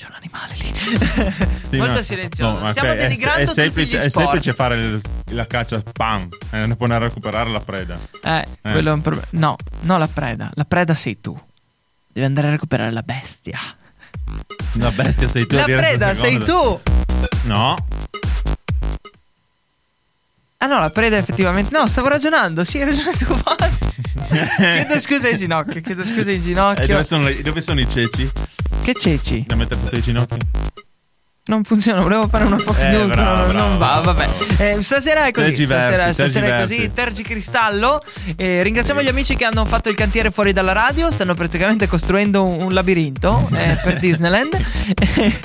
c'è 0.00 0.06
un 0.06 0.14
animale 0.14 0.54
lì. 0.54 1.58
Sì, 1.70 1.76
Molto 1.76 1.92
no. 1.92 2.02
silenzioso. 2.02 2.58
No, 2.58 2.60
ma 2.64 2.70
Stiamo 2.70 2.88
è- 2.90 2.94
è, 2.94 2.96
denigrando 2.96 3.40
è 3.42 3.44
tutti 3.44 3.60
semplice, 3.60 3.98
è 4.02 4.08
semplice 4.08 4.52
fare 4.54 4.74
il- 4.76 5.00
la 5.26 5.46
caccia, 5.46 5.80
pam, 5.92 6.26
e 6.50 6.66
dopo 6.66 6.82
andare 6.84 7.04
a 7.04 7.08
recuperare 7.08 7.48
la 7.50 7.60
preda. 7.60 7.96
Eh, 8.22 8.46
quello 8.62 8.90
è 8.90 8.92
un 8.94 9.02
problema. 9.02 9.26
No, 9.32 9.56
no 9.82 9.98
la 9.98 10.08
preda. 10.08 10.50
La 10.54 10.64
preda 10.64 10.94
sei 10.94 11.20
tu. 11.20 11.38
Devi 12.12 12.26
andare 12.26 12.48
a 12.48 12.50
recuperare 12.50 12.90
la 12.90 13.02
bestia. 13.02 13.58
La 14.74 14.90
bestia 14.90 15.28
sei 15.28 15.46
tu. 15.46 15.54
la 15.54 15.64
preda 15.64 16.14
sei 16.14 16.38
tu. 16.38 16.80
No, 17.44 17.76
Ah 20.62 20.66
no, 20.66 20.78
la 20.78 20.90
preda 20.90 21.16
effettivamente. 21.16 21.74
No, 21.76 21.86
stavo 21.86 22.08
ragionando. 22.08 22.64
Sì, 22.64 22.78
hai 22.78 22.84
ragione 22.84 23.12
tu. 23.16 23.24
chiedo 24.58 25.00
scusa 25.00 25.28
ai 25.28 25.38
ginocchio. 25.38 25.80
Chiedo 25.80 26.04
scusa 26.04 26.28
ai 26.28 26.36
Eh, 26.36 26.40
ginocchio. 26.40 26.86
dove, 26.86 27.04
sono, 27.04 27.24
le- 27.24 27.40
dove 27.40 27.60
sono 27.62 27.80
i 27.80 27.88
ceci? 27.88 28.30
Che 28.82 28.94
ceci? 28.94 29.44
Da 29.46 29.54
mettere 29.56 29.80
sotto 29.80 29.96
i 29.96 30.02
ginocchi? 30.02 30.36
Non 31.50 31.64
funziona, 31.64 32.00
volevo 32.00 32.28
fare 32.28 32.44
una 32.44 32.58
Fox 32.58 32.78
Eh, 32.78 32.90
News, 32.90 33.08
bravo, 33.08 33.46
però 33.46 33.58
non, 33.58 33.70
non 33.70 33.78
bravo, 33.78 34.02
va, 34.02 34.14
vabbè. 34.14 34.24
bravo. 34.26 34.78
Eh, 34.78 34.82
stasera 34.84 35.26
è 35.26 35.32
così, 35.32 35.64
stasera, 35.64 36.12
stasera 36.12 36.58
è 36.58 36.60
così, 36.60 36.92
tergicristallo. 36.94 38.00
Eh, 38.36 38.62
ringraziamo 38.62 39.02
gli 39.02 39.08
amici 39.08 39.34
che 39.34 39.46
hanno 39.46 39.64
fatto 39.64 39.88
il 39.88 39.96
cantiere 39.96 40.30
fuori 40.30 40.52
dalla 40.52 40.70
radio, 40.70 41.10
stanno 41.10 41.34
praticamente 41.34 41.88
costruendo 41.88 42.44
un, 42.44 42.62
un 42.62 42.72
labirinto 42.72 43.48
eh, 43.52 43.76
per 43.82 43.98
Disneyland. 43.98 44.64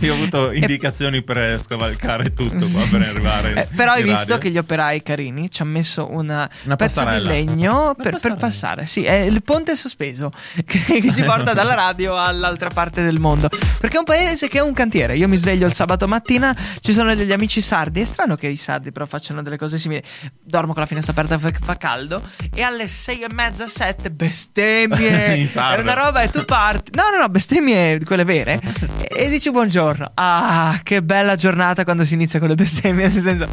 Io 0.02 0.14
ho 0.14 0.16
avuto 0.16 0.52
indicazioni 0.54 1.24
per 1.24 1.60
scavalcare 1.60 2.32
tutto 2.36 2.68
qua 2.68 2.84
per 2.92 3.02
arrivare. 3.02 3.54
Eh, 3.64 3.68
però 3.76 3.94
hai 3.94 4.04
visto 4.04 4.20
radio. 4.20 4.38
che 4.38 4.52
gli 4.52 4.60
operai 4.60 5.02
carini 5.02 5.50
ci 5.50 5.64
hanno 5.64 5.72
messo 5.72 6.08
una, 6.12 6.48
Una 6.66 6.76
pezzo 6.76 7.04
di 7.04 7.20
legno 7.24 7.96
per, 8.00 8.20
per 8.22 8.36
passare. 8.36 8.86
Sì, 8.86 9.06
è 9.06 9.16
il 9.16 9.42
ponte 9.42 9.76
sospeso 9.76 10.32
che, 10.64 10.84
che 11.02 11.14
ci 11.16 11.24
porta 11.24 11.54
dalla 11.54 11.74
radio 11.74 12.16
all'altra 12.16 12.70
parte 12.70 13.02
del 13.02 13.20
mondo. 13.20 13.50
Perché 13.80 13.96
è 13.96 14.00
un 14.00 14.06
paese 14.06 14.48
che 14.48 14.60
è 14.60 14.62
un 14.62 14.74
cantiere. 14.74 15.18
Io 15.18 15.28
mi 15.28 15.38
sveglio 15.38 15.66
il 15.66 15.74
sabato 15.74 15.94
sabato 15.96 16.08
mattina 16.08 16.56
ci 16.82 16.94
sono 16.94 17.16
degli 17.16 17.32
amici 17.32 17.62
sardi. 17.62 18.02
È 18.02 18.06
strano 18.06 18.36
che 18.36 18.48
i 18.48 18.58
sardi 18.58 18.92
però 18.92 19.06
facciano 19.06 19.42
delle 19.42 19.58
cose 19.58 19.78
simili. 19.78 20.04
Dormo 20.44 20.74
con 20.74 20.82
la 20.82 20.88
finestra 20.88 21.14
aperta 21.14 21.40
fa, 21.40 21.52
fa 21.60 21.78
caldo 21.78 22.22
e 22.54 22.62
alle 22.62 22.88
sei 22.88 23.22
e 23.22 23.28
mezza, 23.34 23.68
sette 23.68 24.12
bestemmie. 24.12 25.48
È 25.52 25.80
una 25.80 25.94
roba 25.94 26.22
e 26.22 26.30
tu 26.30 26.44
parti. 26.46 26.92
No, 26.94 27.04
no, 27.12 27.18
no, 27.18 27.30
bestemmie 27.30 28.00
quelle 28.04 28.24
vere. 28.24 28.60
E, 29.00 29.26
e 29.26 29.30
dici 29.30 29.50
buongiorno. 29.50 30.12
Ah, 30.14 30.80
che 30.84 31.02
bella 31.02 31.36
giornata 31.36 31.84
quando 31.84 32.04
si 32.04 32.14
inizia 32.14 32.40
con 32.40 32.50
le 32.50 32.56
bestemmie. 32.56 33.08
Nel 33.08 33.22
senso, 33.22 33.48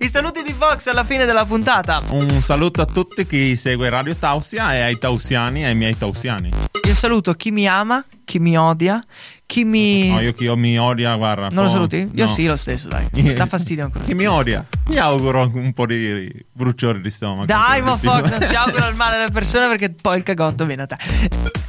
i 0.00 0.08
saluti 0.08 0.42
di 0.42 0.52
Fox 0.52 0.86
alla 0.86 1.04
fine 1.04 1.24
della 1.26 1.44
puntata. 1.44 2.02
Un 2.10 2.40
saluto 2.40 2.80
a 2.80 2.86
tutti 2.86 3.26
chi 3.26 3.56
segue 3.56 3.88
Radio 3.88 4.16
Tausia 4.16 4.74
e 4.74 4.80
ai 4.80 4.98
tausiani 4.98 5.62
e 5.62 5.66
ai 5.66 5.74
miei 5.74 5.96
tausiani. 5.96 6.50
Io 6.86 6.94
saluto 6.94 7.34
chi 7.34 7.50
mi 7.50 7.66
ama, 7.66 8.04
chi 8.24 8.38
mi 8.38 8.56
odia, 8.56 9.04
chi 9.46 9.64
mi. 9.64 10.08
No, 10.08 10.20
io 10.20 10.32
chi 10.32 10.48
mi 10.56 10.76
odia, 10.78 11.14
guarda. 11.14 11.48
Non 11.50 11.64
lo 11.64 11.70
saluti? 11.70 12.10
Io 12.12 12.26
no. 12.26 12.32
sì, 12.32 12.46
lo 12.46 12.56
stesso, 12.56 12.88
dai. 12.88 13.08
Dà 13.32 13.46
fastidio 13.46 13.84
ancora. 13.84 14.04
Chi 14.04 14.14
mi 14.14 14.26
odia? 14.26 14.64
Mi 14.88 14.98
auguro 14.98 15.50
un 15.54 15.72
po' 15.72 15.86
di 15.86 16.28
bruciore 16.52 17.00
di 17.00 17.10
stomaco. 17.10 17.46
Dai, 17.46 17.80
ma. 17.80 17.96
Fox, 17.96 18.28
non 18.28 18.42
si 18.42 18.54
augura 18.56 18.88
il 18.88 18.96
male 18.96 19.16
alle 19.16 19.30
persone 19.30 19.68
perché 19.68 19.90
poi 19.90 20.18
il 20.18 20.24
cagotto 20.24 20.66
viene 20.66 20.82
a 20.82 20.86
te. 20.86 20.96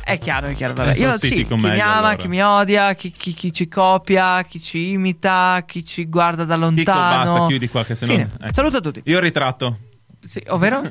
È 0.04 0.18
chiaro, 0.18 0.48
è 0.48 0.56
chiaro. 0.56 0.74
Vabbè. 0.74 0.98
Eh, 0.98 1.00
Io 1.02 1.14
sì, 1.14 1.20
chi 1.20 1.26
stitico 1.28 1.56
mi 1.56 1.62
meglio, 1.64 1.84
ama, 1.84 1.96
allora. 1.98 2.16
chi 2.16 2.28
mi 2.28 2.42
odia, 2.42 2.94
chi, 2.96 3.12
chi- 3.12 3.34
chi 3.34 3.54
ci 3.54 3.68
copia, 3.68 4.44
chi 4.44 4.60
ci 4.60 4.92
imita, 4.92 5.64
chi 5.66 5.86
ci 5.86 6.06
guarda 6.08 6.46
da 6.46 6.56
lontano. 6.56 7.24
basta, 7.24 7.46
chiudi 7.46 7.70
qua 7.70 7.86
che 7.86 7.94
se 7.94 8.06
no... 8.08 8.12
Fine. 8.14 8.32
ecco. 8.42 8.54
Saluto 8.54 8.78
a 8.78 8.82
tutti. 8.82 9.02
Io 9.06 9.20
ritratto. 9.20 9.78
Sì, 10.26 10.42
ovvero? 10.48 10.82
Mm. 10.82 10.86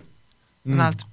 Un 0.72 0.80
altro. 0.80 1.06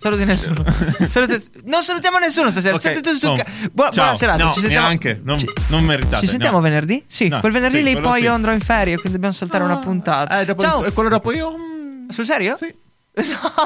Saluti 0.00 0.24
nessuno. 0.24 0.64
Saluti- 1.10 1.42
Non 1.64 1.82
salutiamo 1.82 2.18
nessuno 2.18 2.50
stasera. 2.50 2.74
Ok, 2.74 2.80
Senti 2.80 3.00
tu 3.02 3.12
su- 3.12 3.26
boom. 3.26 3.42
Buona, 3.72 3.90
Ciao. 3.90 4.14
serata. 4.14 4.44
No, 4.44 4.52
ci 4.52 4.60
sentiamo. 4.60 4.86
neanche, 4.86 5.20
non- 5.22 5.38
ci- 5.38 5.48
non 5.68 5.84
meritate, 5.84 6.22
Ci 6.22 6.26
sentiamo 6.26 6.56
no. 6.56 6.62
venerdì? 6.62 7.04
Sì, 7.06 7.28
No, 7.28 7.40
quel 7.40 7.52
venerdì 7.52 7.76
sì, 7.76 7.82
lì 7.82 8.00
poi 8.00 8.20
sì. 8.20 8.24
io 8.24 8.32
andrò 8.32 8.52
in 8.52 8.60
ferie, 8.60 8.94
quindi 8.94 9.12
dobbiamo 9.12 9.34
saltare 9.34 9.62
una 9.62 9.76
puntata. 9.78 10.40
Eh, 10.40 10.44
dopo 10.46 10.60
Ciao. 10.62 10.84
e 10.84 10.92
quello 10.92 11.10
dopo 11.10 11.32
io... 11.32 11.50
mm, 11.54 12.08
Sul 12.08 12.24
serio? 12.24 12.56
Sì. 12.56 12.74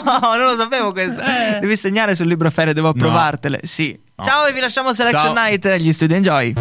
No, 0.05 0.35
non 0.37 0.44
lo 0.47 0.57
sapevo 0.57 0.90
questo. 0.90 1.20
Eh. 1.20 1.59
Devi 1.61 1.77
segnare 1.77 2.16
sul 2.16 2.27
libro 2.27 2.51
ferie, 2.51 2.73
devo 2.75 2.88
approvartele. 2.88 3.61
Sì. 3.62 3.97
Ciao 4.20 4.47
e 4.47 4.53
vi 4.53 4.59
lasciamo 4.61 4.92
Selection 4.92 5.35
Ciao. 5.35 5.44
Night 5.44 5.64
agli 5.66 5.92
Studio 5.92 6.16
Enjoy. 6.16 6.55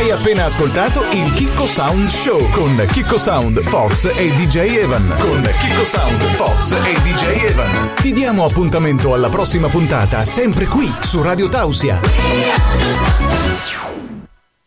Hai 0.00 0.10
appena 0.10 0.46
ascoltato 0.46 1.04
il 1.12 1.30
Kiko 1.34 1.66
Sound 1.66 2.08
Show 2.08 2.48
con 2.52 2.86
Kiko 2.90 3.18
Sound, 3.18 3.60
Fox 3.60 4.10
e 4.16 4.30
DJ 4.30 4.78
Evan. 4.78 5.14
Con 5.18 5.42
Kiko 5.58 5.84
Sound, 5.84 6.18
Fox 6.36 6.72
e 6.72 6.94
DJ 7.02 7.50
Evan. 7.50 7.90
Ti 7.96 8.10
diamo 8.12 8.46
appuntamento 8.46 9.12
alla 9.12 9.28
prossima 9.28 9.68
puntata, 9.68 10.24
sempre 10.24 10.64
qui 10.64 10.90
su 11.00 11.20
Radio 11.20 11.50
Tausia. 11.50 12.00